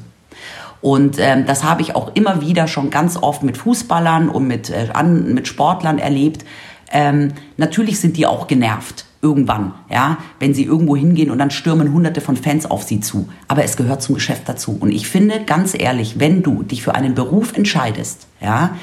Und 0.80 1.18
ähm, 1.20 1.46
das 1.46 1.62
habe 1.62 1.80
ich 1.80 1.94
auch 1.94 2.14
immer 2.14 2.40
wieder 2.40 2.66
schon 2.66 2.90
ganz 2.90 3.16
oft 3.16 3.44
mit 3.44 3.56
Fußballern 3.56 4.28
und 4.28 4.48
mit, 4.48 4.68
äh, 4.68 4.88
an, 4.92 5.32
mit 5.32 5.46
Sportlern 5.46 5.98
erlebt. 5.98 6.44
Ähm, 6.90 7.32
natürlich 7.56 8.00
sind 8.00 8.16
die 8.16 8.26
auch 8.26 8.48
genervt. 8.48 9.06
Irgendwann, 9.22 9.72
ja, 9.88 10.18
wenn 10.40 10.52
sie 10.52 10.64
irgendwo 10.64 10.96
hingehen 10.96 11.30
und 11.30 11.38
dann 11.38 11.52
stürmen 11.52 11.92
hunderte 11.92 12.20
von 12.20 12.36
Fans 12.36 12.68
auf 12.68 12.82
sie 12.82 13.00
zu. 13.00 13.28
Aber 13.46 13.62
es 13.62 13.76
gehört 13.76 14.02
zum 14.02 14.16
Geschäft 14.16 14.48
dazu. 14.48 14.76
Und 14.78 14.90
ich 14.90 15.08
finde, 15.08 15.40
ganz 15.46 15.74
ehrlich, 15.78 16.18
wenn 16.18 16.42
du 16.42 16.64
dich 16.64 16.82
für 16.82 16.96
einen 16.96 17.14
Beruf 17.14 17.56
entscheidest, 17.56 18.26
ja, 18.40 18.76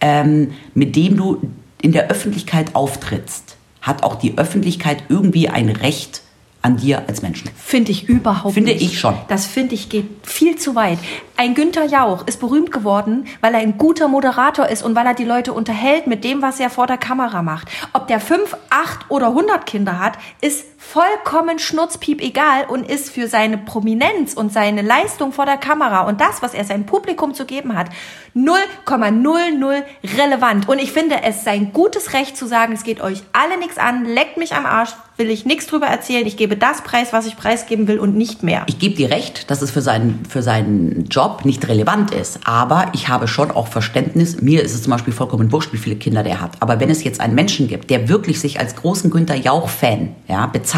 ähm, 0.00 0.50
mit 0.74 0.96
dem 0.96 1.16
du 1.16 1.40
in 1.80 1.92
der 1.92 2.10
Öffentlichkeit 2.10 2.74
auftrittst, 2.74 3.56
hat 3.80 4.02
auch 4.02 4.16
die 4.16 4.36
Öffentlichkeit 4.36 5.04
irgendwie 5.08 5.48
ein 5.48 5.68
Recht 5.68 6.22
an 6.64 6.78
dir 6.78 7.02
als 7.06 7.20
Menschen. 7.20 7.50
Finde 7.54 7.92
ich 7.92 8.08
überhaupt 8.08 8.54
Finde 8.54 8.72
nicht. 8.72 8.82
ich 8.82 8.98
schon. 8.98 9.14
Das 9.28 9.46
finde 9.46 9.74
ich 9.74 9.90
geht 9.90 10.06
viel 10.22 10.56
zu 10.56 10.74
weit. 10.74 10.98
Ein 11.36 11.54
Günther 11.54 11.84
Jauch 11.84 12.26
ist 12.26 12.40
berühmt 12.40 12.72
geworden, 12.72 13.26
weil 13.42 13.52
er 13.52 13.60
ein 13.60 13.76
guter 13.76 14.08
Moderator 14.08 14.66
ist 14.68 14.82
und 14.82 14.94
weil 14.94 15.04
er 15.04 15.14
die 15.14 15.24
Leute 15.24 15.52
unterhält 15.52 16.06
mit 16.06 16.24
dem, 16.24 16.40
was 16.40 16.58
er 16.60 16.70
vor 16.70 16.86
der 16.86 16.96
Kamera 16.96 17.42
macht. 17.42 17.68
Ob 17.92 18.08
der 18.08 18.18
fünf, 18.18 18.56
acht 18.70 19.10
oder 19.10 19.34
hundert 19.34 19.66
Kinder 19.66 19.98
hat, 19.98 20.14
ist 20.40 20.64
vollkommen 20.92 21.58
schnurzpiep 21.58 22.20
egal 22.20 22.66
und 22.68 22.88
ist 22.88 23.10
für 23.10 23.26
seine 23.26 23.58
Prominenz 23.58 24.34
und 24.34 24.52
seine 24.52 24.82
Leistung 24.82 25.32
vor 25.32 25.46
der 25.46 25.56
Kamera 25.56 26.02
und 26.02 26.20
das, 26.20 26.42
was 26.42 26.54
er 26.54 26.64
seinem 26.64 26.86
Publikum 26.86 27.34
zu 27.34 27.46
geben 27.46 27.76
hat, 27.76 27.88
0,00 28.36 29.82
relevant. 30.18 30.68
Und 30.68 30.78
ich 30.78 30.92
finde 30.92 31.22
es 31.22 31.44
sein 31.44 31.72
gutes 31.72 32.12
Recht 32.12 32.36
zu 32.36 32.46
sagen, 32.46 32.74
es 32.74 32.84
geht 32.84 33.00
euch 33.00 33.22
alle 33.32 33.58
nichts 33.58 33.78
an, 33.78 34.04
leckt 34.04 34.36
mich 34.36 34.54
am 34.54 34.66
Arsch, 34.66 34.90
will 35.16 35.30
ich 35.30 35.44
nichts 35.44 35.68
drüber 35.68 35.86
erzählen, 35.86 36.26
ich 36.26 36.36
gebe 36.36 36.56
das 36.56 36.82
Preis, 36.82 37.12
was 37.12 37.26
ich 37.26 37.36
preisgeben 37.36 37.86
will 37.86 38.00
und 38.00 38.16
nicht 38.16 38.42
mehr. 38.42 38.64
Ich 38.66 38.80
gebe 38.80 38.96
dir 38.96 39.10
recht, 39.10 39.50
dass 39.50 39.62
es 39.62 39.70
für 39.70 39.80
seinen, 39.80 40.24
für 40.28 40.42
seinen 40.42 41.06
Job 41.08 41.44
nicht 41.44 41.68
relevant 41.68 42.12
ist. 42.12 42.40
Aber 42.44 42.88
ich 42.94 43.08
habe 43.08 43.28
schon 43.28 43.52
auch 43.52 43.68
Verständnis. 43.68 44.42
Mir 44.42 44.62
ist 44.62 44.74
es 44.74 44.82
zum 44.82 44.90
Beispiel 44.90 45.12
vollkommen 45.12 45.52
wurscht, 45.52 45.72
wie 45.72 45.78
viele 45.78 45.94
Kinder 45.94 46.24
der 46.24 46.40
hat. 46.40 46.56
Aber 46.60 46.80
wenn 46.80 46.90
es 46.90 47.04
jetzt 47.04 47.20
einen 47.20 47.36
Menschen 47.36 47.68
gibt, 47.68 47.90
der 47.90 48.08
wirklich 48.08 48.40
sich 48.40 48.58
als 48.58 48.74
großen 48.74 49.10
Günther 49.10 49.36
Jauch-Fan 49.36 50.16
ja, 50.26 50.46
bezeichnet, 50.46 50.73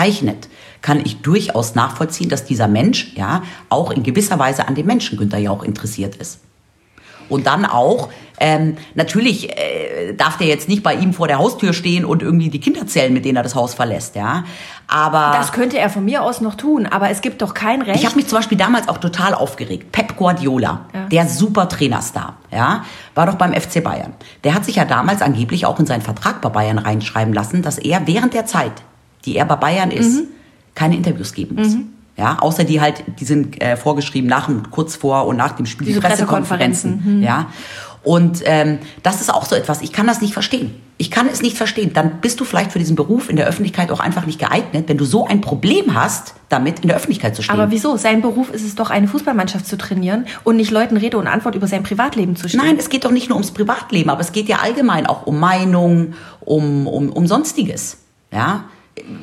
kann 0.82 1.00
ich 1.04 1.22
durchaus 1.22 1.74
nachvollziehen, 1.74 2.28
dass 2.28 2.44
dieser 2.44 2.68
Mensch 2.68 3.12
ja 3.16 3.42
auch 3.70 3.90
in 3.90 4.02
gewisser 4.02 4.38
Weise 4.38 4.68
an 4.68 4.74
dem 4.74 4.86
Menschen 4.86 5.18
Günther 5.18 5.38
Jauch 5.38 5.62
interessiert 5.62 6.16
ist. 6.16 6.40
Und 7.28 7.48
dann 7.48 7.64
auch, 7.64 8.08
ähm, 8.38 8.76
natürlich 8.94 9.50
äh, 9.50 10.12
darf 10.16 10.36
der 10.36 10.46
jetzt 10.46 10.68
nicht 10.68 10.84
bei 10.84 10.94
ihm 10.94 11.12
vor 11.12 11.26
der 11.26 11.38
Haustür 11.38 11.72
stehen 11.72 12.04
und 12.04 12.22
irgendwie 12.22 12.50
die 12.50 12.60
Kinder 12.60 12.86
zählen, 12.86 13.12
mit 13.12 13.24
denen 13.24 13.36
er 13.36 13.42
das 13.42 13.56
Haus 13.56 13.74
verlässt, 13.74 14.14
ja. 14.14 14.44
Aber 14.86 15.36
Das 15.36 15.50
könnte 15.50 15.76
er 15.78 15.90
von 15.90 16.04
mir 16.04 16.22
aus 16.22 16.40
noch 16.40 16.54
tun, 16.54 16.86
aber 16.86 17.10
es 17.10 17.20
gibt 17.22 17.42
doch 17.42 17.52
kein 17.52 17.82
Recht. 17.82 17.98
ich 17.98 18.06
habe 18.06 18.14
mich 18.14 18.28
zum 18.28 18.38
Beispiel 18.38 18.56
damals 18.58 18.88
auch 18.88 18.98
total 18.98 19.34
aufgeregt. 19.34 19.90
Pep 19.90 20.16
Guardiola, 20.16 20.84
Ja. 20.94 21.06
der 21.08 21.28
super 21.28 21.68
Trainerstar, 21.68 22.36
ja, 22.52 22.84
war 23.16 23.26
doch 23.26 23.34
beim 23.34 23.52
FC 23.54 23.82
Bayern. 23.82 24.12
Der 24.44 24.54
hat 24.54 24.64
sich 24.64 24.76
ja 24.76 24.84
damals 24.84 25.20
angeblich 25.22 25.66
auch 25.66 25.80
in 25.80 25.86
seinen 25.86 26.02
Vertrag 26.02 26.40
bei 26.42 26.50
Bayern 26.50 26.78
reinschreiben 26.78 27.34
lassen, 27.34 27.62
dass 27.62 27.78
er 27.78 28.06
während 28.06 28.34
der 28.34 28.46
Zeit, 28.46 28.70
die 29.24 29.36
er 29.36 29.44
bei 29.44 29.56
Bayern 29.56 29.90
ist, 29.90 30.16
Mhm. 30.16 30.26
keine 30.74 30.96
Interviews 30.96 31.32
geben 31.32 31.56
muss. 31.56 31.76
Ja, 32.18 32.38
außer 32.40 32.64
die 32.64 32.80
halt, 32.80 33.04
die 33.20 33.24
sind 33.26 33.60
äh, 33.62 33.76
vorgeschrieben 33.76 34.28
nach 34.28 34.48
und 34.48 34.70
kurz 34.70 34.96
vor 34.96 35.26
und 35.26 35.36
nach 35.36 35.52
dem 35.52 35.66
Spiel, 35.66 35.86
Diese 35.86 36.00
die 36.00 36.06
Pressekonferenzen. 36.06 36.92
Pressekonferenzen, 36.92 37.22
Ja. 37.22 37.46
Und 38.02 38.40
ähm, 38.44 38.78
das 39.02 39.20
ist 39.20 39.34
auch 39.34 39.44
so 39.46 39.56
etwas, 39.56 39.82
ich 39.82 39.92
kann 39.92 40.06
das 40.06 40.20
nicht 40.20 40.32
verstehen. 40.32 40.76
Ich 40.96 41.10
kann 41.10 41.26
es 41.28 41.42
nicht 41.42 41.56
verstehen. 41.56 41.92
Dann 41.92 42.20
bist 42.20 42.38
du 42.38 42.44
vielleicht 42.44 42.70
für 42.70 42.78
diesen 42.78 42.94
Beruf 42.94 43.28
in 43.28 43.34
der 43.34 43.46
Öffentlichkeit 43.48 43.90
auch 43.90 43.98
einfach 43.98 44.26
nicht 44.26 44.38
geeignet, 44.38 44.84
wenn 44.88 44.96
du 44.96 45.04
so 45.04 45.26
ein 45.26 45.40
Problem 45.40 45.92
hast, 45.94 46.34
damit 46.48 46.78
in 46.80 46.86
der 46.88 46.96
Öffentlichkeit 46.96 47.34
zu 47.34 47.42
stehen. 47.42 47.52
aber 47.58 47.72
wieso? 47.72 47.96
Sein 47.96 48.22
Beruf 48.22 48.50
ist 48.50 48.64
es 48.64 48.76
doch, 48.76 48.90
eine 48.90 49.08
Fußballmannschaft 49.08 49.66
zu 49.66 49.76
trainieren 49.76 50.26
und 50.44 50.54
nicht 50.56 50.70
Leuten 50.70 50.96
Rede 50.96 51.18
und 51.18 51.26
Antwort 51.26 51.56
über 51.56 51.66
sein 51.66 51.82
Privatleben 51.82 52.36
zu 52.36 52.48
stellen. 52.48 52.64
Nein, 52.64 52.76
es 52.78 52.88
geht 52.90 53.04
doch 53.04 53.10
nicht 53.10 53.28
nur 53.28 53.36
ums 53.36 53.50
Privatleben, 53.50 54.08
aber 54.08 54.20
es 54.20 54.30
geht 54.30 54.48
ja 54.48 54.58
allgemein 54.60 55.06
auch 55.06 55.26
um 55.26 55.40
Meinung, 55.40 56.14
um, 56.40 56.86
um, 56.86 57.10
um 57.10 57.26
Sonstiges. 57.26 57.98
Ja? 58.32 58.64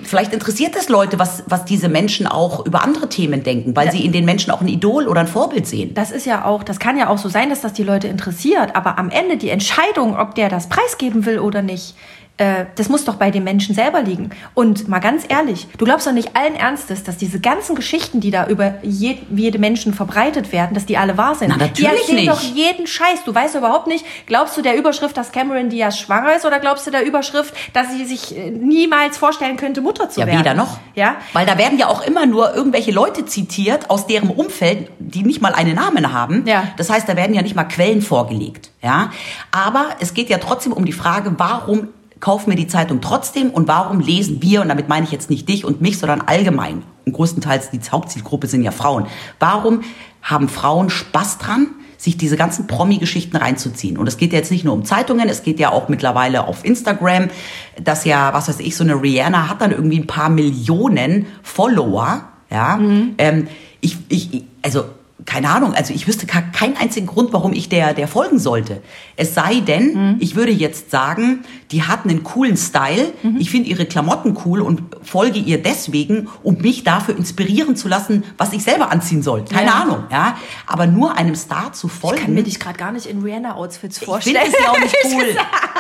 Vielleicht 0.04 0.34
interessiert 0.34 0.76
es 0.76 0.88
Leute, 0.88 1.18
was, 1.18 1.44
was 1.48 1.66
diese 1.66 1.90
Menschen 1.90 2.28
auch 2.28 2.66
über 2.66 2.84
andere 2.84 3.10
Themen 3.10 3.42
denken, 3.44 3.76
weil 3.76 3.92
sie 3.92 4.06
in 4.06 4.12
den 4.12 4.24
Menschen 4.24 4.52
auch 4.52 4.62
ein 4.62 4.68
Idol 4.68 5.08
oder 5.08 5.22
ein 5.22 5.28
Vorbild 5.28 5.66
sehen. 5.66 5.96
Das 5.96 6.12
ist 6.12 6.26
ja 6.26 6.46
auch, 6.46 6.64
das 6.64 6.80
kann 6.80 6.98
ja 6.98 7.10
auch 7.10 7.18
so 7.18 7.28
sein, 7.28 7.50
dass 7.50 7.62
das 7.62 7.74
die 7.74 7.84
Leute 7.84 8.08
interessiert, 8.08 8.76
aber 8.76 9.00
am 9.00 9.10
Ende 9.10 9.38
die 9.38 9.50
Entscheidung, 9.50 10.16
ob 10.18 10.36
der 10.36 10.50
das 10.50 10.70
preisgeben 10.70 11.26
will 11.26 11.40
oder 11.40 11.64
nicht, 11.64 11.96
äh, 12.38 12.66
das 12.76 12.90
muss 12.90 13.06
doch 13.06 13.16
bei 13.16 13.30
dem 13.30 13.44
Menschen 13.44 13.76
selber 13.76 14.02
liegen. 14.02 14.32
Und 14.56 14.88
mal 14.88 14.98
ganz 15.00 15.24
ehrlich, 15.30 15.68
du 15.78 15.86
glaubst 15.86 16.08
doch 16.08 16.12
nicht 16.14 16.36
allen 16.36 16.56
Ernstes, 16.56 17.04
dass 17.04 17.18
diese 17.18 17.40
ganzen 17.40 17.76
Geschichten, 17.76 18.22
die 18.22 18.32
da 18.32 18.48
über 18.48 18.74
je, 18.82 19.18
jede 19.36 19.60
Menschen 19.60 19.94
verbreitet 19.94 20.52
werden, 20.52 20.74
dass 20.74 20.88
die 20.88 20.98
alle 20.98 21.16
wahr 21.18 21.36
sind. 21.36 21.50
Na, 21.50 21.56
die 21.68 21.84
natürlich 21.84 22.00
erzählen 22.02 22.16
nicht. 22.18 22.30
doch 22.32 22.42
jeden 22.42 22.88
Scheiß. 22.88 23.24
Du 23.24 23.36
weißt 23.36 23.54
überhaupt 23.54 23.86
nicht, 23.86 24.04
glaubst 24.26 24.58
du 24.58 24.64
der 24.64 24.76
Überschrift, 24.78 25.16
dass 25.16 25.32
Cameron 25.32 25.70
Diaz 25.70 26.00
schwanger 26.00 26.36
ist 26.36 26.44
oder 26.46 26.60
glaubst 26.60 26.88
du 26.88 26.92
der 26.92 27.06
Überschrift, 27.06 27.54
dass 27.74 27.92
sie 27.92 28.04
sich 28.06 28.36
äh, 28.36 28.50
niemals 28.50 29.18
vorstellen 29.18 29.56
könnte, 29.58 29.82
Mutter 29.82 30.10
zu 30.10 30.20
Ja, 30.20 30.26
werden? 30.26 30.40
weder 30.40 30.54
noch. 30.56 30.80
Ja? 30.96 31.18
Weil 31.34 31.46
da 31.46 31.58
werden 31.60 31.78
ja 31.78 31.88
auch 31.88 32.02
immer 32.06 32.26
nur 32.26 32.56
irgendwelche 32.56 32.92
Leute 32.92 33.26
zitiert 33.26 33.92
aus 33.92 34.08
deren 34.08 34.30
Umfeld, 34.32 34.90
die 34.98 35.22
nicht 35.22 35.40
mal 35.42 35.54
einen 35.54 35.76
Namen 35.76 36.12
haben. 36.12 36.48
Ja. 36.48 36.64
Das 36.78 36.90
heißt, 36.90 37.08
da 37.08 37.16
werden 37.16 37.36
ja 37.36 37.44
nicht 37.44 37.56
mal 37.56 37.66
Quellen 37.66 38.02
vorgelegt. 38.02 38.72
Ja. 38.82 39.12
Aber 39.52 39.86
es 40.00 40.16
geht 40.16 40.30
ja 40.30 40.40
trotzdem 40.40 40.74
um 40.74 40.84
die 40.86 40.92
Frage, 40.94 41.34
warum 41.38 41.90
kaufen 42.24 42.52
wir 42.52 42.56
die 42.56 42.68
Zeitung 42.68 43.02
trotzdem 43.02 43.50
und 43.50 43.68
warum 43.68 44.00
lesen 44.00 44.42
wir, 44.42 44.62
und 44.62 44.70
damit 44.70 44.88
meine 44.88 45.06
ich 45.06 45.12
jetzt 45.12 45.30
nicht 45.30 45.50
dich 45.50 45.66
und 45.66 45.82
mich, 45.82 46.00
sondern 46.00 46.22
allgemein, 46.22 46.82
und 47.06 47.12
größtenteils 47.12 47.70
die 47.72 47.82
Hauptzielgruppe 47.82 48.48
sind 48.48 48.64
ja 48.64 48.72
Frauen. 48.72 49.08
Warum 49.40 49.82
haben 50.22 50.48
Frauen 50.48 50.90
Spaß 50.90 51.40
dran, 51.40 51.68
sich 51.98 52.16
diese 52.16 52.38
ganzen 52.38 52.66
Promi-Geschichten 52.66 53.36
reinzuziehen. 53.36 53.98
Und 53.98 54.08
es 54.08 54.16
geht 54.16 54.32
ja 54.32 54.40
jetzt 54.40 54.52
nicht 54.52 54.64
nur 54.64 54.74
um 54.74 54.86
Zeitungen, 54.86 55.28
es 55.28 55.44
geht 55.44 55.60
ja 55.60 55.74
auch 55.74 55.90
mittlerweile 55.90 56.48
auf 56.48 56.64
Instagram, 56.64 57.28
dass 57.82 58.06
ja, 58.06 58.34
was 58.34 58.48
weiß 58.48 58.62
ich, 58.62 58.74
so 58.78 58.86
eine 58.86 59.02
Rihanna 59.02 59.50
hat 59.50 59.60
dann 59.60 59.72
irgendwie 59.72 60.00
ein 60.00 60.08
paar 60.08 60.30
Millionen 60.30 61.26
Follower, 61.42 62.24
ja. 62.50 62.80
Ähm, 63.18 63.50
ich, 63.82 63.98
ich, 64.08 64.46
also, 64.62 64.86
keine 65.26 65.50
Ahnung, 65.50 65.74
also 65.74 65.94
ich 65.94 66.08
wüsste 66.08 66.26
keinen 66.26 66.76
einzigen 66.78 67.08
Grund, 67.08 67.34
warum 67.34 67.54
ich 67.54 67.70
der, 67.70 67.94
der 67.94 68.08
folgen 68.08 68.40
sollte. 68.40 68.82
Es 69.16 69.34
sei 69.34 69.62
denn, 69.62 70.18
ich 70.20 70.36
würde 70.36 70.52
jetzt 70.52 70.92
sagen, 70.92 71.44
die 71.72 71.84
hat 71.84 72.04
einen 72.06 72.24
coolen 72.24 72.58
Style, 72.58 73.14
ich 73.40 73.50
finde 73.50 73.70
ihre 73.70 73.86
Klamotten 73.86 74.38
cool 74.46 74.62
und 74.62 74.82
folge 75.02 75.40
ihr 75.40 75.62
deswegen, 75.62 76.28
um 76.44 76.58
mich 76.58 76.84
dafür 76.84 77.16
inspirieren 77.18 77.76
zu 77.76 77.88
lassen, 77.88 78.24
was 78.38 78.54
ich 78.54 78.64
selber 78.64 78.92
anziehen 78.92 79.22
soll. 79.24 79.46
Keine 79.46 79.68
Ja. 79.68 79.74
Ahnung, 79.82 80.04
ja. 80.12 80.36
Aber 80.68 80.88
nur 80.88 81.16
einem 81.18 81.36
Star 81.36 81.74
zu 81.74 81.88
folgen. 81.88 82.18
Ich 82.18 82.24
kann 82.26 82.34
mir 82.34 82.44
dich 82.44 82.60
gerade 82.60 82.78
gar 82.78 82.92
nicht 82.92 83.06
in 83.06 83.22
Rihanna-Outfits 83.22 83.98
Ich 84.00 84.06
vorstellen. 84.06 84.38
finde 84.38 84.58
es 84.58 84.64
ja 84.64 84.72
auch 84.72 84.80
nicht 84.80 84.96
cool. 85.06 85.36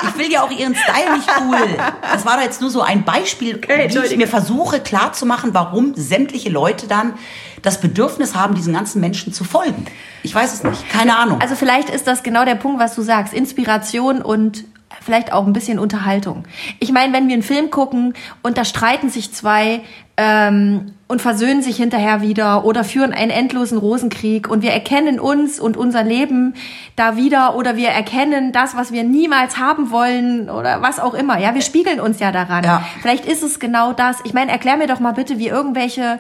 Ich 0.10 0.18
will 0.20 0.32
ja 0.32 0.44
auch 0.44 0.52
ihren 0.52 0.76
Style 0.76 1.18
nicht 1.18 1.30
cool. 1.42 1.78
Das 2.12 2.26
war 2.26 2.38
doch 2.38 2.44
jetzt 2.44 2.62
nur 2.62 2.70
so 2.70 2.82
ein 2.82 3.04
Beispiel, 3.04 3.60
wie 3.68 4.06
ich 4.06 4.18
mir 4.18 4.28
versuche 4.28 4.80
klarzumachen, 4.80 5.54
warum 5.54 5.94
sämtliche 5.96 6.50
Leute 6.50 6.88
dann 6.88 7.14
das 7.63 7.82
Bedürfnis 7.82 8.36
haben, 8.36 8.54
diesen 8.54 8.73
ganzen 8.73 9.02
Menschen 9.02 9.34
zu 9.34 9.43
folgen. 9.43 9.86
Ich 10.21 10.36
weiß 10.36 10.54
es 10.54 10.63
nicht. 10.63 10.88
Keine 10.89 11.17
Ahnung. 11.17 11.41
Also 11.41 11.56
vielleicht 11.56 11.89
ist 11.89 12.06
das 12.06 12.21
genau 12.21 12.45
der 12.45 12.56
Punkt, 12.56 12.80
was 12.80 12.93
du 12.93 13.02
sagst. 13.02 13.34
Inspiration 13.34 14.21
und 14.21 14.65
vielleicht 15.02 15.34
auch 15.34 15.47
ein 15.47 15.54
bisschen 15.54 15.80
Unterhaltung. 15.80 16.45
Ich 16.80 16.91
meine, 16.91 17.13
wenn 17.13 17.28
wir 17.28 17.34
einen 17.34 17.43
Film 17.43 17.71
gucken 17.71 18.13
und 18.41 18.58
da 18.58 18.65
streiten 18.65 19.10
sich 19.10 19.34
zwei 19.34 19.82
ähm, 20.15 20.93
und 21.08 21.21
versöhnen 21.21 21.62
sich 21.62 21.78
hinterher 21.78 22.21
wieder 22.21 22.65
oder 22.65 22.84
führen 22.84 23.13
einen 23.13 23.32
endlosen 23.32 23.78
Rosenkrieg 23.78 24.47
und 24.49 24.62
wir 24.62 24.71
erkennen 24.71 25.19
uns 25.19 25.60
und 25.60 25.76
unser 25.76 26.04
Leben 26.04 26.54
da 26.95 27.17
wieder 27.17 27.56
oder 27.56 27.76
wir 27.76 27.89
erkennen 27.89 28.52
das, 28.52 28.76
was 28.76 28.91
wir 28.91 29.04
niemals 29.04 29.58
haben 29.58 29.89
wollen 29.91 30.49
oder 30.49 30.82
was 30.82 30.99
auch 30.99 31.13
immer. 31.13 31.39
Ja, 31.39 31.56
wir 31.56 31.62
spiegeln 31.62 31.99
uns 31.99 32.19
ja 32.19 32.32
daran. 32.32 32.63
Ja. 32.63 32.84
Vielleicht 33.02 33.26
ist 33.26 33.43
es 33.43 33.60
genau 33.60 33.93
das. 33.93 34.17
Ich 34.23 34.34
meine, 34.34 34.52
erklär 34.52 34.78
mir 34.78 34.88
doch 34.88 34.99
mal 34.99 35.13
bitte, 35.13 35.39
wie 35.39 35.47
irgendwelche 35.47 36.19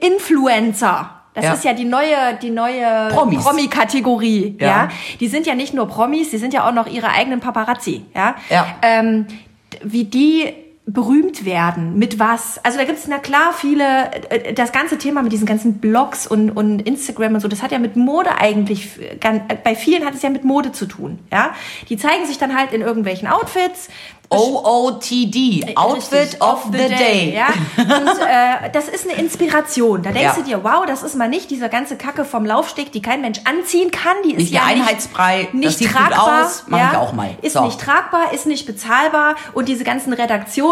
Influencer. 0.00 1.10
Das 1.34 1.44
Ja. 1.44 1.52
ist 1.54 1.64
ja 1.64 1.72
die 1.72 1.84
neue, 1.86 2.34
die 2.42 2.50
neue. 2.50 3.08
Promi-Kategorie. 3.10 4.56
Ja. 4.60 4.66
Ja. 4.66 4.88
Die 5.18 5.28
sind 5.28 5.46
ja 5.46 5.54
nicht 5.54 5.72
nur 5.72 5.88
Promis, 5.88 6.30
die 6.30 6.36
sind 6.38 6.52
ja 6.52 6.68
auch 6.68 6.72
noch 6.74 6.86
ihre 6.86 7.08
eigenen 7.08 7.40
Paparazzi. 7.40 8.04
Ja. 8.14 8.34
Ja. 8.50 8.66
Ähm, 8.82 9.26
wie 9.82 10.04
die 10.04 10.52
berühmt 10.84 11.44
werden, 11.44 11.96
mit 11.98 12.18
was? 12.18 12.58
Also 12.64 12.76
da 12.78 12.84
gibt 12.84 12.98
es 12.98 13.06
na 13.06 13.18
klar 13.18 13.52
viele, 13.56 14.10
äh, 14.30 14.52
das 14.52 14.72
ganze 14.72 14.98
Thema 14.98 15.22
mit 15.22 15.30
diesen 15.32 15.46
ganzen 15.46 15.78
Blogs 15.78 16.26
und, 16.26 16.50
und 16.50 16.80
Instagram 16.82 17.34
und 17.34 17.40
so, 17.40 17.46
das 17.48 17.62
hat 17.62 17.70
ja 17.70 17.78
mit 17.78 17.94
Mode 17.96 18.30
eigentlich, 18.36 18.88
gan- 19.20 19.42
äh, 19.48 19.56
bei 19.62 19.76
vielen 19.76 20.04
hat 20.04 20.14
es 20.14 20.22
ja 20.22 20.30
mit 20.30 20.42
Mode 20.44 20.72
zu 20.72 20.86
tun. 20.86 21.20
Ja. 21.30 21.50
Die 21.88 21.96
zeigen 21.96 22.26
sich 22.26 22.38
dann 22.38 22.56
halt 22.56 22.72
in 22.72 22.80
irgendwelchen 22.80 23.28
Outfits, 23.28 23.88
OOTD, 24.28 25.76
Outfit 25.76 26.40
of 26.40 26.64
the 26.72 26.78
Day. 26.88 27.34
Ja? 27.34 27.48
Und 27.76 28.18
äh, 28.18 28.70
das 28.72 28.88
ist 28.88 29.08
eine 29.08 29.18
Inspiration. 29.20 30.02
Da 30.02 30.10
denkst 30.10 30.22
Ja. 30.36 30.42
du 30.42 30.42
dir, 30.42 30.64
wow, 30.64 30.84
das 30.86 31.02
ist 31.02 31.16
mal 31.16 31.28
nicht 31.28 31.50
diese 31.50 31.68
ganze 31.68 31.96
Kacke 31.96 32.24
vom 32.24 32.46
Laufsteg, 32.46 32.92
die 32.92 33.02
kein 33.02 33.20
Mensch 33.20 33.40
anziehen 33.44 33.90
kann. 33.90 34.14
Die 34.24 34.30
ist 34.30 34.38
Nicht 34.38 34.52
ja 34.52 34.60
der 34.66 34.76
nicht, 34.76 34.88
Einheitsbrei, 34.88 35.48
nicht 35.52 35.78
gut 35.80 35.90
tragbar. 35.90 36.44
aus, 36.46 36.64
mach 36.66 36.78
ja? 36.78 36.90
ich 36.92 36.96
auch 36.98 37.12
mal. 37.12 37.30
Ist 37.42 37.52
So. 37.54 37.64
nicht 37.64 37.78
tragbar, 37.78 38.32
ist 38.32 38.46
nicht 38.46 38.66
bezahlbar 38.66 39.34
und 39.52 39.68
diese 39.68 39.84
ganzen 39.84 40.12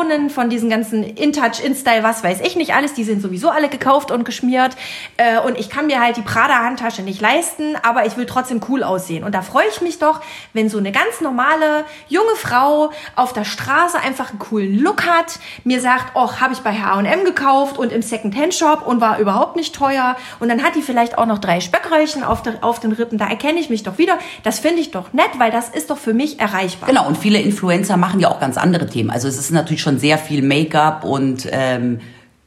Editionen 0.01 0.31
von 0.31 0.49
diesen 0.49 0.71
ganzen 0.71 1.05
InTouch, 1.05 1.63
InStyle, 1.63 2.03
was 2.03 2.25
weiß 2.25 2.41
ich 2.41 2.57
nicht 2.57 2.75
alles. 2.75 2.95
Die 2.95 3.05
sind 3.05 3.21
sowieso 3.21 3.51
alle 3.51 3.69
gekauft 3.69 4.11
und 4.11 4.25
geschmiert. 4.25 4.77
Äh, 5.17 5.41
und 5.41 5.59
ich 5.59 5.69
kann 5.69 5.87
mir 5.87 6.01
halt 6.01 6.17
die 6.17 6.23
Prada-Handtasche 6.23 7.03
nicht 7.03 7.21
leisten, 7.21 7.77
aber 7.83 8.07
ich 8.07 8.17
will 8.17 8.27
trotzdem 8.27 8.61
cool 8.69 8.83
aussehen. 8.83 9.25
Und 9.25 9.35
da 9.35 9.43
freue 9.43 9.67
ich 9.71 9.81
mich 9.81 9.99
doch, 9.99 10.21
wenn 10.53 10.69
so 10.69 10.79
eine 10.79 10.93
ganz 10.93 11.21
normale 11.21 11.85
junge 12.09 12.35
Frau 12.37 12.91
auf 13.17 13.33
der 13.33 13.45
Straße 13.45 13.99
einfach 13.99 14.31
einen 14.31 14.39
coolen 14.39 14.79
Look 14.79 15.07
hat, 15.07 15.39
mir 15.65 15.81
sagt, 15.81 16.13
oh, 16.15 16.41
habe 16.41 16.55
ich 16.55 16.61
bei 16.61 16.73
H&M 16.73 17.25
gekauft 17.25 17.79
und 17.79 17.93
im 17.93 18.03
Second-Hand-Shop 18.03 18.87
und 18.87 19.01
war 19.01 19.19
überhaupt 19.19 19.57
nicht 19.57 19.75
teuer. 19.75 20.17
Und 20.39 20.49
dann 20.49 20.63
hat 20.63 20.77
die 20.77 20.83
vielleicht 20.83 21.19
auch 21.19 21.27
noch 21.27 21.39
drei 21.39 21.61
Spöckröllchen 21.61 22.23
auf, 22.23 22.43
der, 22.43 22.65
auf 22.65 22.81
den 22.81 22.93
Rippen. 22.93 23.19
Da 23.19 23.29
erkenne 23.29 23.61
ich 23.61 23.71
mich 23.71 23.83
doch 23.83 23.99
wieder. 23.99 24.19
Das 24.43 24.61
finde 24.61 24.81
ich 24.81 24.91
doch 24.91 25.13
nett, 25.13 25.31
weil 25.39 25.51
das 25.51 25.69
ist 25.69 25.91
doch 25.91 25.99
für 25.99 26.15
mich 26.15 26.41
erreichbar. 26.41 26.89
Genau, 26.89 27.07
und 27.07 27.19
viele 27.19 27.41
Influencer 27.41 27.97
machen 27.97 28.21
ja 28.21 28.29
auch 28.29 28.41
ganz 28.41 28.57
andere 28.57 28.87
Themen. 28.87 29.11
Also 29.11 29.29
es 29.29 29.39
ist 29.39 29.51
natürlich 29.51 29.83
schon 29.83 29.89
sehr 29.98 30.18
viel 30.18 30.42
Make-up 30.42 31.05
und 31.05 31.48
ähm, 31.50 32.00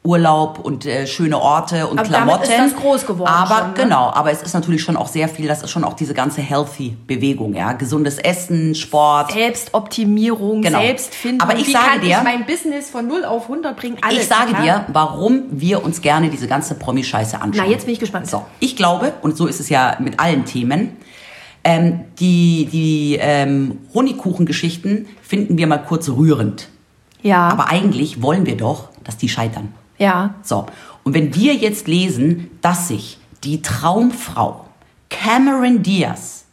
Urlaub 0.05 0.59
und 0.59 0.85
äh, 0.85 1.07
schöne 1.07 1.39
Orte 1.39 1.87
und 1.87 1.97
Aber 1.97 2.09
Klamotten. 2.09 2.41
damit 2.49 2.65
ist 2.67 2.73
das 2.75 2.81
groß 2.81 3.05
geworden 3.05 3.31
Aber 3.33 3.55
schon, 3.59 3.67
ne? 3.69 3.73
genau, 3.77 4.11
aber 4.13 4.31
es 4.31 4.41
ist 4.43 4.53
natürlich 4.53 4.83
schon 4.83 4.97
auch 4.97 5.07
sehr 5.07 5.29
viel, 5.29 5.47
das 5.47 5.63
ist 5.63 5.71
schon 5.71 5.85
auch 5.85 5.93
diese 5.93 6.13
ganze 6.13 6.41
healthy 6.41 6.97
Bewegung, 7.07 7.53
ja, 7.53 7.71
gesundes 7.71 8.17
Essen, 8.17 8.75
Sport. 8.75 9.31
Selbstoptimierung, 9.31 10.61
Genau. 10.61 10.81
Selbstfindung. 10.81 11.47
Aber 11.47 11.57
ich 11.57 11.67
Wie 11.67 11.71
sage 11.71 11.85
kann 11.87 12.01
dir- 12.01 12.17
ich 12.17 12.23
mein 12.23 12.45
Business 12.45 12.89
von 12.89 13.07
0 13.07 13.23
auf 13.23 13.47
100 13.47 13.77
bringen? 13.77 13.95
Alles, 14.01 14.23
ich 14.23 14.27
sage 14.27 14.53
dir, 14.61 14.83
warum 14.89 15.43
wir 15.51 15.81
uns 15.85 16.01
gerne 16.01 16.29
diese 16.29 16.47
ganze 16.47 16.75
Promi-Scheiße 16.75 17.39
anschauen. 17.41 17.63
Na, 17.65 17.71
jetzt 17.71 17.85
bin 17.85 17.93
ich 17.93 17.99
gespannt. 18.01 18.29
So, 18.29 18.45
ich 18.59 18.75
glaube, 18.75 19.13
und 19.21 19.37
so 19.37 19.47
ist 19.47 19.61
es 19.61 19.69
ja 19.69 19.95
mit 19.99 20.19
allen 20.19 20.43
Themen, 20.43 20.97
ähm, 21.63 22.01
die, 22.19 22.65
die 22.69 23.17
ähm, 23.21 23.77
Honigkuchengeschichten 23.93 25.07
finden 25.21 25.57
wir 25.57 25.65
mal 25.67 25.77
kurz 25.77 26.09
rührend. 26.09 26.67
Ja, 27.23 27.47
Aber 27.49 27.69
eigentlich 27.69 28.21
wollen 28.21 28.45
wir 28.45 28.57
doch, 28.57 28.89
dass 29.03 29.17
die 29.17 29.29
scheitern. 29.29 29.73
ja. 29.97 30.35
So, 30.43 30.65
und 31.03 31.13
wenn 31.13 31.35
wir 31.35 31.55
jetzt 31.55 31.87
lesen, 31.87 32.49
dass 32.61 32.87
sich 32.87 33.17
die 33.43 33.61
Traumfrau 33.61 34.65
Cameron 35.09 35.83
Diaz, 35.83 36.45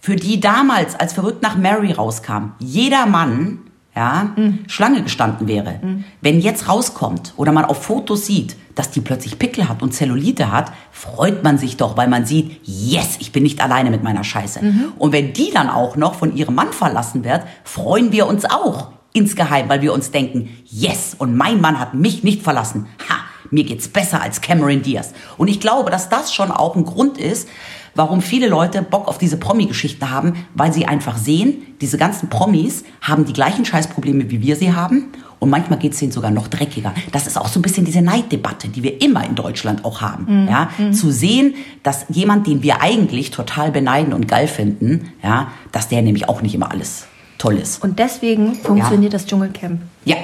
für 0.00 0.14
die 0.16 0.38
damals 0.38 0.94
als 0.94 1.12
verrückt 1.12 1.42
nach 1.42 1.56
Mary 1.56 1.90
rauskam, 1.92 2.52
jeder 2.60 3.06
Mann 3.06 3.58
ja, 3.96 4.30
Schlange 4.68 5.02
gestanden 5.02 5.48
wäre. 5.48 5.80
Wenn 6.20 6.40
jetzt 6.40 6.68
rauskommt 6.68 7.32
oder 7.36 7.50
man 7.50 7.64
auf 7.64 7.82
Fotos 7.82 8.26
sieht, 8.26 8.54
dass 8.74 8.90
die 8.90 9.00
plötzlich 9.00 9.38
Pickel 9.38 9.68
hat 9.68 9.82
und 9.82 9.92
Zellulite 9.94 10.52
hat, 10.52 10.70
freut 10.92 11.42
man 11.42 11.56
sich 11.56 11.78
doch, 11.78 11.96
weil 11.96 12.06
man 12.06 12.26
sieht, 12.26 12.60
yes, 12.62 13.16
ich 13.20 13.32
bin 13.32 13.42
nicht 13.42 13.60
alleine 13.62 13.90
mit 13.90 14.02
meiner 14.04 14.22
Scheiße. 14.22 14.60
Und 14.98 15.12
wenn 15.12 15.32
die 15.32 15.50
dann 15.50 15.70
auch 15.70 15.96
noch 15.96 16.14
von 16.14 16.36
ihrem 16.36 16.54
Mann 16.54 16.72
verlassen 16.72 17.24
wird, 17.24 17.42
freuen 17.64 18.12
wir 18.12 18.26
uns 18.26 18.44
auch 18.44 18.90
insgeheim, 19.16 19.68
weil 19.68 19.80
wir 19.80 19.92
uns 19.92 20.10
denken, 20.10 20.50
yes, 20.66 21.16
und 21.18 21.36
mein 21.36 21.60
Mann 21.60 21.80
hat 21.80 21.94
mich 21.94 22.22
nicht 22.22 22.42
verlassen. 22.42 22.86
Ha, 23.08 23.16
mir 23.50 23.64
geht's 23.64 23.88
besser 23.88 24.20
als 24.20 24.40
Cameron 24.40 24.82
Diaz. 24.82 25.12
Und 25.38 25.48
ich 25.48 25.58
glaube, 25.58 25.90
dass 25.90 26.08
das 26.08 26.34
schon 26.34 26.50
auch 26.50 26.76
ein 26.76 26.84
Grund 26.84 27.16
ist, 27.16 27.48
warum 27.94 28.20
viele 28.20 28.46
Leute 28.46 28.82
Bock 28.82 29.08
auf 29.08 29.16
diese 29.16 29.38
Promi-Geschichten 29.38 30.10
haben, 30.10 30.46
weil 30.54 30.72
sie 30.72 30.84
einfach 30.84 31.16
sehen, 31.16 31.62
diese 31.80 31.96
ganzen 31.96 32.28
Promis 32.28 32.84
haben 33.00 33.24
die 33.24 33.32
gleichen 33.32 33.64
Scheißprobleme, 33.64 34.30
wie 34.30 34.42
wir 34.42 34.56
sie 34.56 34.74
haben. 34.74 35.06
Und 35.38 35.50
manchmal 35.50 35.78
geht's 35.78 35.98
denen 35.98 36.12
sogar 36.12 36.30
noch 36.30 36.48
dreckiger. 36.48 36.94
Das 37.12 37.26
ist 37.26 37.38
auch 37.38 37.48
so 37.48 37.58
ein 37.58 37.62
bisschen 37.62 37.84
diese 37.84 38.02
Neiddebatte, 38.02 38.68
die 38.68 38.82
wir 38.82 39.00
immer 39.02 39.24
in 39.24 39.34
Deutschland 39.34 39.84
auch 39.84 40.00
haben. 40.00 40.48
Ja? 40.48 40.70
Zu 40.92 41.10
sehen, 41.10 41.54
dass 41.82 42.06
jemand, 42.08 42.46
den 42.46 42.62
wir 42.62 42.82
eigentlich 42.82 43.30
total 43.30 43.70
beneiden 43.70 44.12
und 44.12 44.28
geil 44.28 44.48
finden, 44.48 45.12
ja, 45.22 45.52
dass 45.72 45.88
der 45.88 46.02
nämlich 46.02 46.28
auch 46.28 46.42
nicht 46.42 46.54
immer 46.54 46.70
alles 46.70 47.06
toll 47.38 47.56
ist. 47.56 47.82
Und 47.82 47.98
deswegen 47.98 48.54
funktioniert 48.54 49.12
das 49.14 49.26
Dschungelcamp. 49.26 49.80
Ja, 50.04 50.16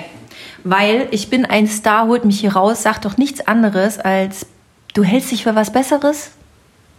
Weil 0.64 1.09
ich 1.11 1.29
bin 1.31 1.44
ein 1.44 1.66
Star, 1.66 2.07
holt 2.07 2.25
mich 2.25 2.40
hier 2.40 2.55
raus, 2.55 2.83
sagt 2.83 3.05
doch 3.05 3.16
nichts 3.16 3.46
anderes 3.46 3.98
als, 3.98 4.46
du 4.94 5.03
hältst 5.03 5.31
dich 5.33 5.42
für 5.44 5.55
was 5.55 5.72
Besseres, 5.72 6.31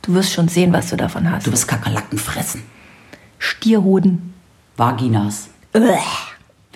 du 0.01 0.13
wirst 0.13 0.33
schon 0.33 0.47
sehen, 0.49 0.73
was 0.73 0.89
du 0.89 0.97
davon 0.97 1.29
hast. 1.31 1.47
du 1.47 1.51
wirst 1.51 1.67
Kakerlaken 1.67 2.17
fressen. 2.17 2.63
Stierhoden. 3.39 4.33
Vaginas. 4.77 5.49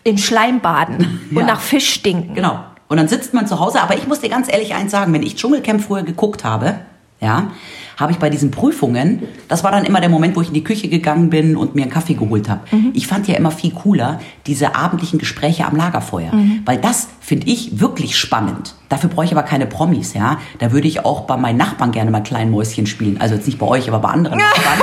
In 0.04 0.18
Schleim 0.18 0.60
baden 0.62 1.20
Ja. 1.32 1.40
und 1.42 1.46
nach 1.48 1.62
Fisch 1.62 1.94
stinken. 1.94 2.34
Genau. 2.36 2.64
Und 2.88 2.98
dann 2.98 3.08
sitzt 3.08 3.34
man 3.34 3.48
zu 3.48 3.60
Hause. 3.60 3.82
Aber 3.82 3.98
ich 3.98 4.08
muss 4.08 4.22
dir 4.22 4.30
ganz 4.30 4.52
ehrlich 4.52 4.74
eins 4.74 4.92
sagen, 4.92 5.12
wenn 5.14 5.24
ich 5.24 5.36
Dschungelcamp 5.36 5.82
früher 5.84 6.04
geguckt 6.04 6.44
habe, 6.46 6.80
ja, 7.20 7.52
habe 7.98 8.12
ich 8.12 8.20
bei 8.20 8.30
diesen 8.30 8.52
Prüfungen, 8.52 9.24
das 9.48 9.64
war 9.64 9.72
dann 9.72 9.86
immer 9.86 10.00
der 10.00 10.10
Moment, 10.10 10.36
wo 10.36 10.42
ich 10.42 10.50
in 10.50 10.54
die 10.54 10.64
Küche 10.64 10.88
gegangen 10.88 11.30
bin 11.32 11.58
und 11.58 11.74
mir 11.74 11.82
einen 11.82 11.92
Kaffee 11.92 12.14
geholt 12.14 12.48
habe. 12.48 12.62
Ich 12.94 13.08
fand 13.08 13.28
ja 13.28 13.36
immer 13.36 13.50
viel 13.52 13.72
cooler 13.72 14.20
diese 14.46 14.76
abendlichen 14.76 15.18
Gespräche 15.18 15.66
am 15.66 15.76
Lagerfeuer, 15.76 16.32
weil 16.66 16.78
das 16.78 17.08
finde 17.20 17.48
ich 17.48 17.80
wirklich 17.80 18.16
spannend. 18.18 18.76
Dafür 18.90 19.10
brauche 19.10 19.26
ich 19.26 19.32
aber 19.32 19.44
keine 19.44 19.66
Promis, 19.66 20.14
ja. 20.14 20.38
Da 20.60 20.72
würde 20.72 20.88
ich 20.88 21.06
auch 21.06 21.22
bei 21.22 21.38
meinen 21.38 21.58
Nachbarn 21.58 21.92
gerne 21.92 22.12
mal 22.12 22.22
kleinen 22.22 22.52
Mäuschen 22.52 22.86
spielen. 22.86 23.20
Also 23.20 23.34
jetzt 23.36 23.48
nicht 23.48 23.58
bei 23.58 23.66
euch, 23.66 23.88
aber 23.90 24.00
bei 24.00 24.10
anderen 24.10 24.38
Nachbarn. 24.40 24.80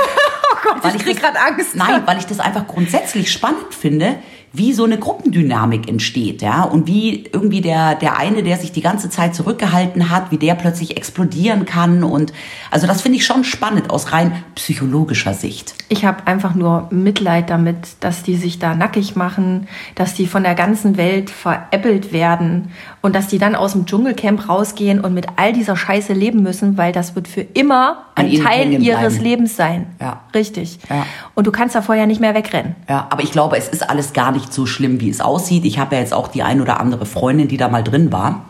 Weil 0.81 0.95
ich 0.97 1.03
krieg 1.03 1.19
das- 1.21 1.23
grad 1.33 1.35
Angst. 1.37 1.75
Nein, 1.75 2.01
weil 2.05 2.17
ich 2.17 2.25
das 2.25 2.39
einfach 2.39 2.67
grundsätzlich 2.67 3.31
spannend 3.31 3.73
finde, 3.73 4.15
wie 4.57 4.73
so 4.73 4.83
eine 4.83 4.97
Gruppendynamik 4.97 5.87
entsteht, 5.89 6.41
ja, 6.41 6.63
und 6.63 6.87
wie 6.87 7.25
irgendwie 7.31 7.61
der 7.61 7.95
der 7.95 8.17
eine, 8.17 8.43
der 8.43 8.57
sich 8.57 8.71
die 8.71 8.81
ganze 8.81 9.09
Zeit 9.09 9.35
zurückgehalten 9.35 10.09
hat, 10.09 10.31
wie 10.31 10.37
der 10.37 10.55
plötzlich 10.55 10.97
explodieren 10.97 11.65
kann 11.65 12.03
und 12.03 12.33
also 12.71 12.87
das 12.87 13.01
finde 13.01 13.17
ich 13.17 13.25
schon 13.25 13.43
spannend 13.43 13.89
aus 13.89 14.11
rein 14.11 14.43
psychologischer 14.55 15.33
Sicht. 15.33 15.75
Ich 15.89 16.05
habe 16.05 16.27
einfach 16.27 16.55
nur 16.55 16.87
Mitleid 16.91 17.49
damit, 17.49 17.97
dass 17.99 18.23
die 18.23 18.35
sich 18.35 18.59
da 18.59 18.75
nackig 18.75 19.15
machen, 19.15 19.67
dass 19.95 20.13
die 20.13 20.27
von 20.27 20.43
der 20.43 20.55
ganzen 20.55 20.97
Welt 20.97 21.29
veräppelt 21.29 22.11
werden 22.11 22.71
und 23.05 23.13
dass 23.13 23.27
die 23.27 23.37
dann 23.37 23.53
aus 23.53 23.73
dem 23.73 23.85
Dschungelcamp 23.85 24.49
rausgehen 24.49 24.99
und 24.99 25.13
mit 25.13 25.27
all 25.35 25.53
dieser 25.53 25.75
Scheiße 25.75 26.11
leben 26.13 26.41
müssen, 26.41 26.75
weil 26.75 26.91
das 26.91 27.13
wird 27.13 27.27
für 27.27 27.41
immer 27.41 28.05
An 28.15 28.25
ein 28.25 28.33
Teil 28.41 28.81
ihres 28.81 28.99
bleiben. 28.99 29.23
Lebens 29.23 29.55
sein. 29.55 29.85
Ja. 30.01 30.21
Richtig. 30.33 30.79
Ja. 30.89 31.05
Und 31.35 31.45
du 31.45 31.51
kannst 31.51 31.75
davor 31.75 31.93
ja 31.93 32.07
nicht 32.07 32.19
mehr 32.19 32.33
wegrennen. 32.33 32.75
Ja, 32.89 33.05
aber 33.11 33.21
ich 33.21 33.31
glaube, 33.31 33.57
es 33.57 33.67
ist 33.67 33.87
alles 33.87 34.13
gar 34.13 34.31
nicht 34.31 34.51
so 34.51 34.65
schlimm, 34.65 35.01
wie 35.01 35.11
es 35.11 35.21
aussieht. 35.21 35.65
Ich 35.65 35.77
habe 35.77 35.93
ja 35.93 36.01
jetzt 36.01 36.15
auch 36.15 36.29
die 36.29 36.41
ein 36.41 36.61
oder 36.61 36.79
andere 36.79 37.05
Freundin, 37.05 37.47
die 37.47 37.57
da 37.57 37.67
mal 37.69 37.83
drin 37.83 38.11
war. 38.11 38.45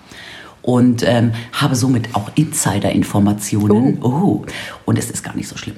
Und 0.62 1.04
ähm, 1.06 1.34
habe 1.52 1.76
somit 1.76 2.16
auch 2.16 2.32
Insider-Informationen. 2.36 4.02
Oh. 4.02 4.46
Und 4.86 4.98
es 4.98 5.12
ist 5.12 5.22
gar 5.22 5.36
nicht 5.36 5.50
so 5.50 5.58
schlimm. 5.58 5.76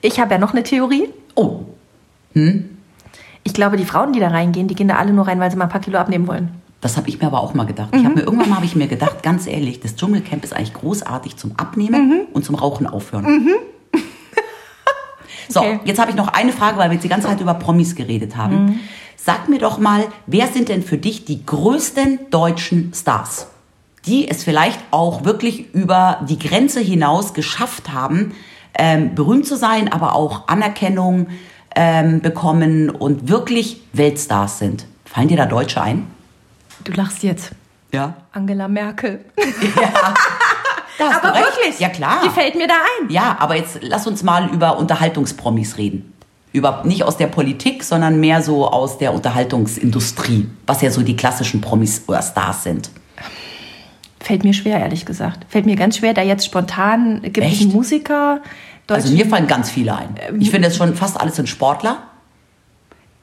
Ich 0.00 0.18
habe 0.18 0.32
ja 0.32 0.38
noch 0.38 0.54
eine 0.54 0.62
Theorie. 0.62 1.10
Oh, 1.34 1.60
Ich 3.44 3.52
glaube, 3.52 3.76
die 3.76 3.84
Frauen, 3.84 4.14
die 4.14 4.20
da 4.20 4.28
reingehen, 4.28 4.66
die 4.66 4.74
gehen 4.74 4.88
da 4.88 4.96
alle 4.96 5.12
nur 5.12 5.28
rein, 5.28 5.40
weil 5.40 5.50
sie 5.50 5.58
mal 5.58 5.64
ein 5.64 5.70
paar 5.70 5.82
Kilo 5.82 5.98
abnehmen 5.98 6.26
wollen. 6.26 6.62
Das 6.80 6.96
habe 6.96 7.08
ich 7.08 7.20
mir 7.20 7.26
aber 7.26 7.40
auch 7.40 7.54
mal 7.54 7.64
gedacht. 7.64 7.88
Ich 7.94 8.04
habe 8.04 8.14
mir 8.16 8.20
irgendwann 8.22 8.50
mal 8.50 8.56
habe 8.56 8.66
ich 8.66 8.76
mir 8.76 8.86
gedacht, 8.86 9.22
ganz 9.22 9.46
ehrlich, 9.46 9.80
das 9.80 9.96
Dschungelcamp 9.96 10.44
ist 10.44 10.52
eigentlich 10.52 10.74
großartig 10.74 11.36
zum 11.36 11.52
Abnehmen 11.56 12.26
und 12.32 12.44
zum 12.44 12.54
Rauchen 12.54 12.86
aufhören. 12.86 13.48
So, 15.48 15.60
Okay. 15.60 15.78
jetzt 15.84 16.00
habe 16.00 16.10
ich 16.10 16.16
noch 16.16 16.26
eine 16.28 16.52
Frage, 16.52 16.76
weil 16.76 16.90
wir 16.90 16.94
jetzt 16.94 17.04
die 17.04 17.08
ganze 17.08 17.28
Zeit 17.28 17.40
über 17.40 17.54
Promis 17.54 17.94
geredet 17.94 18.36
haben. 18.36 18.80
Sag 19.16 19.48
mir 19.48 19.58
doch 19.60 19.78
mal, 19.78 20.04
wer 20.26 20.48
sind 20.48 20.68
denn 20.68 20.82
für 20.82 20.98
dich 20.98 21.24
die 21.24 21.46
größten 21.46 22.30
deutschen 22.30 22.92
Stars, 22.94 23.46
die 24.06 24.28
es 24.28 24.42
vielleicht 24.42 24.80
auch 24.90 25.24
wirklich 25.24 25.72
über 25.72 26.18
die 26.28 26.38
Grenze 26.38 26.80
hinaus 26.80 27.32
geschafft 27.32 27.92
haben, 27.92 28.34
ähm, 28.76 29.14
berühmt 29.14 29.46
zu 29.46 29.56
sein, 29.56 29.90
aber 29.92 30.14
auch 30.16 30.48
Anerkennung 30.48 31.28
ähm, 31.76 32.20
bekommen 32.20 32.90
und 32.90 33.28
wirklich 33.28 33.80
Weltstars 33.92 34.58
sind? 34.58 34.86
Fallen 35.04 35.28
dir 35.28 35.36
da 35.36 35.46
Deutsche 35.46 35.80
ein? 35.80 36.08
Du 36.86 36.92
lachst 36.92 37.22
jetzt. 37.24 37.50
Ja. 37.92 38.14
Angela 38.32 38.68
Merkel. 38.68 39.24
Hast 40.98 41.24
Aber 41.24 41.38
wirklich. 41.38 41.78
Ja, 41.78 41.88
klar. 41.88 42.20
Die 42.24 42.30
fällt 42.30 42.54
mir 42.54 42.68
da 42.68 42.74
ein. 42.74 43.10
Ja, 43.10 43.36
aber 43.38 43.56
jetzt 43.56 43.80
lass 43.82 44.06
uns 44.06 44.22
mal 44.22 44.48
über 44.50 44.78
Unterhaltungspromis 44.78 45.76
reden. 45.76 46.12
Über, 46.52 46.82
nicht 46.84 47.02
aus 47.04 47.16
der 47.18 47.26
Politik, 47.26 47.82
sondern 47.84 48.18
mehr 48.18 48.40
so 48.40 48.66
aus 48.70 48.96
der 48.96 49.12
Unterhaltungsindustrie, 49.12 50.48
was 50.66 50.80
ja 50.80 50.90
so 50.90 51.02
die 51.02 51.16
klassischen 51.16 51.60
Promis 51.60 52.04
oder 52.06 52.22
Stars 52.22 52.62
sind. 52.62 52.88
Fällt 54.20 54.44
mir 54.44 54.54
schwer, 54.54 54.78
ehrlich 54.78 55.04
gesagt. 55.04 55.44
Fällt 55.48 55.66
mir 55.66 55.76
ganz 55.76 55.98
schwer, 55.98 56.14
da 56.14 56.22
jetzt 56.22 56.46
spontan 56.46 57.20
gibt 57.22 57.46
es 57.46 57.60
Musiker. 57.66 58.40
Also 58.88 59.12
mir 59.12 59.26
fallen 59.26 59.48
ganz 59.48 59.70
viele 59.70 59.94
ein. 59.96 60.14
Ähm, 60.28 60.40
Ich 60.40 60.50
finde 60.50 60.68
es 60.68 60.76
schon 60.76 60.94
fast 60.94 61.20
alles 61.20 61.36
sind 61.36 61.48
Sportler. 61.48 61.98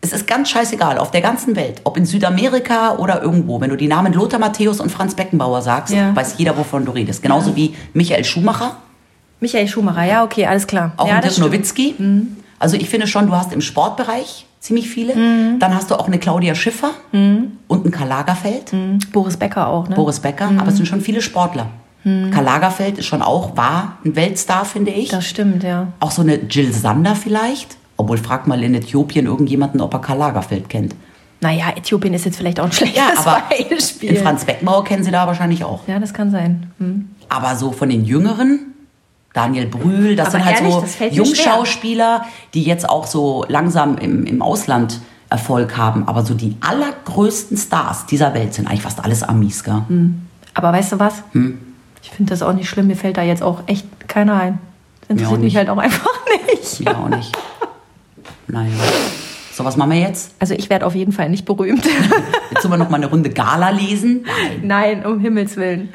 Es 0.03 0.11
ist 0.11 0.27
ganz 0.27 0.49
scheißegal, 0.49 0.97
auf 0.97 1.11
der 1.11 1.21
ganzen 1.21 1.55
Welt, 1.55 1.79
ob 1.85 1.95
in 1.95 2.05
Südamerika 2.05 2.97
oder 2.97 3.21
irgendwo. 3.21 3.61
Wenn 3.61 3.69
du 3.69 3.77
die 3.77 3.87
Namen 3.87 4.11
Lothar 4.13 4.37
Matthäus 4.39 4.81
und 4.81 4.91
Franz 4.91 5.15
Beckenbauer 5.15 5.61
sagst, 5.61 5.93
Ja. 5.93 6.13
weiß 6.13 6.35
jeder, 6.37 6.57
wovon 6.57 6.83
du 6.83 6.91
redest. 6.91 7.21
Genauso 7.23 7.55
wie 7.55 7.73
Michael 7.93 8.25
Schumacher, 8.25 8.75
Michael 9.39 9.67
Schumacher, 9.67 10.03
ja, 10.03 10.23
okay, 10.23 10.45
alles 10.45 10.67
klar. 10.67 10.91
auch 10.97 11.07
ja, 11.07 11.21
Dirk. 11.21 11.37
Nowitzki. 11.37 11.95
Also 12.59 12.75
ich 12.75 12.89
finde 12.89 13.07
schon, 13.07 13.27
du 13.27 13.33
hast 13.33 13.53
im 13.53 13.61
Sportbereich 13.61 14.45
ziemlich 14.59 14.89
viele. 14.89 15.15
Mhm. 15.15 15.59
Dann 15.59 15.73
hast 15.75 15.89
du 15.89 15.95
auch 15.95 16.07
eine 16.07 16.19
Claudia 16.19 16.53
Schiffer 16.55 16.91
und 17.13 17.57
einen 17.71 17.91
Karl 17.91 18.07
Lagerfeld, 18.09 18.71
Boris 19.13 19.37
Becker 19.37 19.67
auch, 19.67 19.87
ne? 19.87 19.95
Boris 19.95 20.19
Becker, 20.19 20.49
Mhm. 20.51 20.59
aber 20.59 20.67
es 20.69 20.75
sind 20.77 20.85
schon 20.85 20.99
viele 21.01 21.21
Sportler. 21.21 21.67
Karl 22.03 22.43
Lagerfeld 22.43 22.97
ist 22.97 23.05
schon 23.05 23.21
auch, 23.21 23.55
war 23.55 23.99
ein 24.03 24.17
Weltstar, 24.17 24.65
finde 24.65 24.91
ich. 24.91 25.07
Das 25.09 25.25
stimmt, 25.25 25.63
ja. 25.63 25.87
Auch 26.01 26.11
so 26.11 26.21
eine 26.21 26.35
Jill 26.35 26.73
Sander 26.73 27.15
vielleicht. 27.15 27.77
Obwohl, 28.03 28.17
frag 28.17 28.47
mal 28.47 28.61
in 28.63 28.75
Äthiopien 28.75 29.25
irgendjemanden, 29.25 29.81
ob 29.81 29.93
er 29.93 29.99
Karl 29.99 30.17
Lagerfeld 30.17 30.69
kennt. 30.69 30.95
Naja, 31.41 31.65
Äthiopien 31.75 32.13
ist 32.13 32.25
jetzt 32.25 32.37
vielleicht 32.37 32.59
auch 32.59 32.65
ein 32.65 32.71
schlechtes 32.71 32.97
Ja, 32.97 33.11
aber 33.17 33.43
Beispiel. 33.49 34.09
den 34.13 34.23
Franz 34.23 34.45
Beckenbauer 34.45 34.83
kennen 34.83 35.03
Sie 35.03 35.11
da 35.11 35.27
wahrscheinlich 35.27 35.63
auch. 35.63 35.87
ja, 35.87 35.99
das 35.99 36.13
kann 36.13 36.31
sein. 36.31 36.71
Hm. 36.79 37.09
Aber 37.29 37.55
so 37.55 37.71
von 37.71 37.89
den 37.89 38.05
Jüngeren, 38.05 38.73
Daniel 39.33 39.65
Brühl, 39.67 40.15
das 40.15 40.27
Aber 40.27 40.37
sind 40.37 40.45
halt 40.45 40.57
ehrlich, 40.61 40.73
so 40.73 40.81
fällt 40.81 41.11
mir 41.11 41.17
Jungschauspieler, 41.17 42.25
die 42.53 42.63
jetzt 42.63 42.87
auch 42.89 43.07
so 43.07 43.45
langsam 43.47 43.97
im, 43.97 44.25
im 44.25 44.41
Ausland 44.41 44.99
Erfolg 45.29 45.75
haben. 45.77 46.07
Aber 46.07 46.23
so 46.23 46.33
die 46.33 46.55
allergrößten 46.61 47.57
Stars 47.57 48.05
dieser 48.05 48.33
Welt 48.33 48.53
sind 48.53 48.67
eigentlich 48.67 48.83
fast 48.83 49.03
alles 49.03 49.23
Amis, 49.23 49.63
gell? 49.63 49.81
Aber 50.53 50.71
weißt 50.71 50.91
du 50.93 50.99
was? 50.99 51.23
Hm. 51.31 51.57
Ich 52.03 52.11
finde 52.11 52.29
das 52.31 52.41
auch 52.43 52.53
nicht 52.53 52.69
schlimm. 52.69 52.87
Mir 52.87 52.95
fällt 52.95 53.17
da 53.17 53.23
jetzt 53.23 53.41
auch 53.41 53.63
echt 53.65 53.85
keiner 54.07 54.35
ein. 54.35 54.59
Das 55.01 55.09
interessiert 55.17 55.41
mich 55.41 55.55
halt 55.57 55.69
auch 55.69 55.77
einfach 55.77 56.07
nicht. 56.53 56.79
Ja, 56.81 56.97
auch 56.97 57.09
nicht. 57.09 57.35
Naja. 58.47 58.73
So, 59.51 59.63
was 59.63 59.77
machen 59.77 59.91
wir 59.91 59.99
jetzt? 59.99 60.33
Also 60.39 60.55
ich 60.55 60.69
werde 60.71 60.85
auf 60.85 60.95
jeden 60.95 61.11
Fall 61.11 61.29
nicht 61.29 61.45
berühmt. 61.45 61.85
Jetzt 62.49 62.63
sollen 62.63 62.73
wir 62.73 62.77
noch 62.77 62.89
mal 62.89 62.97
eine 62.97 63.05
Runde 63.05 63.29
Gala 63.29 63.69
lesen? 63.69 64.25
Nein, 64.63 65.05
um 65.05 65.19
Himmels 65.19 65.57
Willen. 65.57 65.93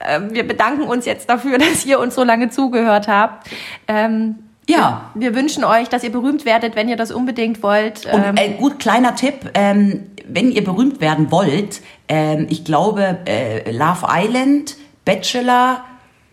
Ähm, 0.00 0.28
wir 0.32 0.46
bedanken 0.46 0.82
uns 0.84 1.04
jetzt 1.04 1.28
dafür, 1.28 1.58
dass 1.58 1.84
ihr 1.84 1.98
uns 1.98 2.14
so 2.14 2.22
lange 2.22 2.50
zugehört 2.50 3.08
habt. 3.08 3.48
Ähm, 3.88 4.36
Ja. 4.68 5.10
Wir 5.14 5.34
wünschen 5.34 5.64
euch, 5.64 5.88
dass 5.88 6.04
ihr 6.04 6.12
berühmt 6.12 6.44
werdet, 6.44 6.76
wenn 6.76 6.88
ihr 6.88 6.96
das 6.96 7.10
unbedingt 7.10 7.64
wollt. 7.64 8.06
Und 8.06 8.22
Ähm, 8.22 8.36
äh, 8.36 8.50
gut, 8.50 8.78
kleiner 8.78 9.16
Tipp, 9.16 9.50
ähm, 9.54 10.04
wenn 10.28 10.52
ihr 10.52 10.62
berühmt 10.62 11.00
werden 11.00 11.32
wollt, 11.32 11.80
ähm, 12.06 12.46
ich 12.50 12.64
glaube, 12.64 13.18
äh, 13.26 13.68
Love 13.72 14.06
Island, 14.08 14.76
Bachelor 15.04 15.82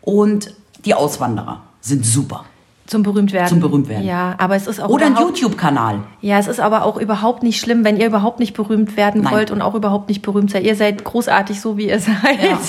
und 0.02 0.54
die 0.86 0.94
Auswanderer 0.94 1.64
sind 1.82 2.06
super. 2.06 2.46
Zum 2.90 3.04
berühmt 3.04 3.32
werden. 3.34 3.50
Zum 3.50 3.60
Berühmtwerden. 3.60 4.04
Ja, 4.04 4.34
aber 4.40 4.56
es 4.56 4.66
ist 4.66 4.80
auch 4.80 4.90
Oder 4.90 5.06
ein 5.06 5.16
YouTube-Kanal. 5.16 6.00
Ja, 6.22 6.40
es 6.40 6.48
ist 6.48 6.60
aber 6.60 6.84
auch 6.86 6.98
überhaupt 6.98 7.44
nicht 7.44 7.60
schlimm, 7.60 7.84
wenn 7.84 7.98
ihr 7.98 8.08
überhaupt 8.08 8.40
nicht 8.40 8.56
berühmt 8.56 8.98
werden 8.98 9.22
Nein. 9.22 9.34
wollt 9.34 9.52
und 9.52 9.62
auch 9.62 9.76
überhaupt 9.76 10.10
nicht 10.10 10.24
berühmt 10.24 10.50
seid. 10.50 10.64
Ihr 10.64 10.76
seid 10.76 11.04
großartig, 11.04 11.62
so 11.62 11.78
wie 11.78 11.88
ihr 11.88 12.00
seid. 12.00 12.42
Ja. 12.44 12.60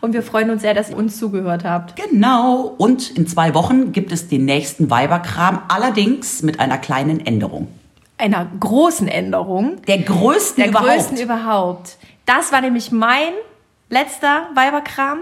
Und 0.00 0.12
wir 0.12 0.24
freuen 0.24 0.50
uns 0.50 0.62
sehr, 0.62 0.74
dass 0.74 0.90
ihr 0.90 0.96
uns 0.96 1.18
zugehört 1.18 1.64
habt. 1.64 1.94
Genau. 1.94 2.74
Und 2.78 3.10
in 3.10 3.28
zwei 3.28 3.54
Wochen 3.54 3.92
gibt 3.92 4.10
es 4.10 4.26
den 4.26 4.44
nächsten 4.44 4.90
Weiberkram, 4.90 5.62
allerdings 5.68 6.42
mit 6.42 6.58
einer 6.58 6.76
kleinen 6.78 7.24
Änderung. 7.24 7.68
Einer 8.18 8.48
großen 8.58 9.06
Änderung. 9.06 9.80
Der 9.86 9.98
größten 9.98 10.64
Der 10.64 10.70
überhaupt. 10.72 10.90
größten 10.90 11.18
überhaupt. 11.18 11.96
Das 12.26 12.50
war 12.50 12.60
nämlich 12.60 12.90
mein 12.90 13.32
letzter 13.88 14.48
Weiberkram. 14.54 15.18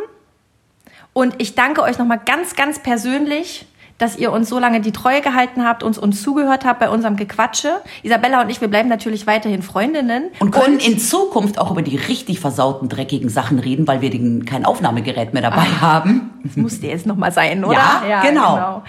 Und 1.12 1.34
ich 1.38 1.54
danke 1.54 1.82
euch 1.82 1.98
nochmal 1.98 2.20
ganz, 2.24 2.56
ganz 2.56 2.78
persönlich, 2.78 3.66
dass 3.98 4.16
ihr 4.16 4.32
uns 4.32 4.48
so 4.48 4.58
lange 4.58 4.80
die 4.80 4.92
Treue 4.92 5.20
gehalten 5.20 5.64
habt, 5.64 5.82
uns, 5.82 5.98
uns 5.98 6.22
zugehört 6.22 6.64
habt 6.64 6.78
bei 6.78 6.88
unserem 6.88 7.16
Gequatsche. 7.16 7.82
Isabella 8.02 8.42
und 8.42 8.50
ich, 8.50 8.60
wir 8.60 8.68
bleiben 8.68 8.88
natürlich 8.88 9.26
weiterhin 9.26 9.62
Freundinnen. 9.62 10.30
und 10.38 10.52
können 10.52 10.78
in 10.78 10.98
Zukunft 10.98 11.58
auch 11.58 11.72
über 11.72 11.82
die 11.82 11.96
richtig 11.96 12.38
versauten, 12.40 12.88
dreckigen 12.88 13.28
Sachen 13.28 13.58
reden, 13.58 13.86
weil 13.88 14.00
wir 14.00 14.10
den, 14.10 14.44
kein 14.44 14.64
Aufnahmegerät 14.64 15.32
mehr 15.34 15.42
dabei 15.42 15.66
haben. 15.80 16.30
Das 16.44 16.56
musste 16.56 16.86
jetzt 16.86 17.06
nochmal 17.06 17.32
sein, 17.32 17.64
oder? 17.64 18.02
Ja, 18.08 18.22
genau. 18.22 18.82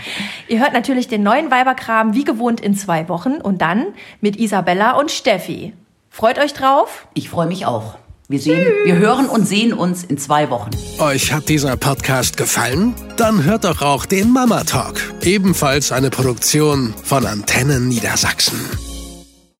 Ihr 0.47 0.59
hört 0.59 0.73
natürlich 0.73 1.07
den 1.07 1.23
neuen 1.23 1.49
Weiberkram 1.49 2.13
wie 2.13 2.23
gewohnt 2.23 2.61
in 2.61 2.75
zwei 2.75 3.09
Wochen 3.09 3.35
und 3.35 3.61
dann 3.61 3.87
mit 4.21 4.37
Isabella 4.37 4.91
und 4.91 5.11
Steffi. 5.11 5.73
Freut 6.09 6.37
euch 6.39 6.53
drauf. 6.53 7.07
Ich 7.15 7.29
freue 7.29 7.47
mich 7.47 7.65
auch. 7.65 7.97
Wir 8.31 8.39
sehen, 8.39 8.63
wir 8.83 8.95
hören 8.97 9.27
und 9.27 9.47
sehen 9.47 9.73
uns 9.73 10.03
in 10.03 10.19
zwei 10.19 10.51
Wochen. 10.51 10.69
Euch 10.99 11.33
hat 11.33 11.49
dieser 11.49 11.75
Podcast 11.77 12.37
gefallen? 12.37 12.93
Dann 13.17 13.43
hört 13.43 13.63
doch 13.63 13.81
auch 13.81 14.05
den 14.05 14.29
Mama 14.29 14.65
Talk, 14.65 15.01
ebenfalls 15.23 15.91
eine 15.91 16.11
Produktion 16.11 16.93
von 17.03 17.25
Antennen 17.25 17.87
Niedersachsen. 17.87 18.59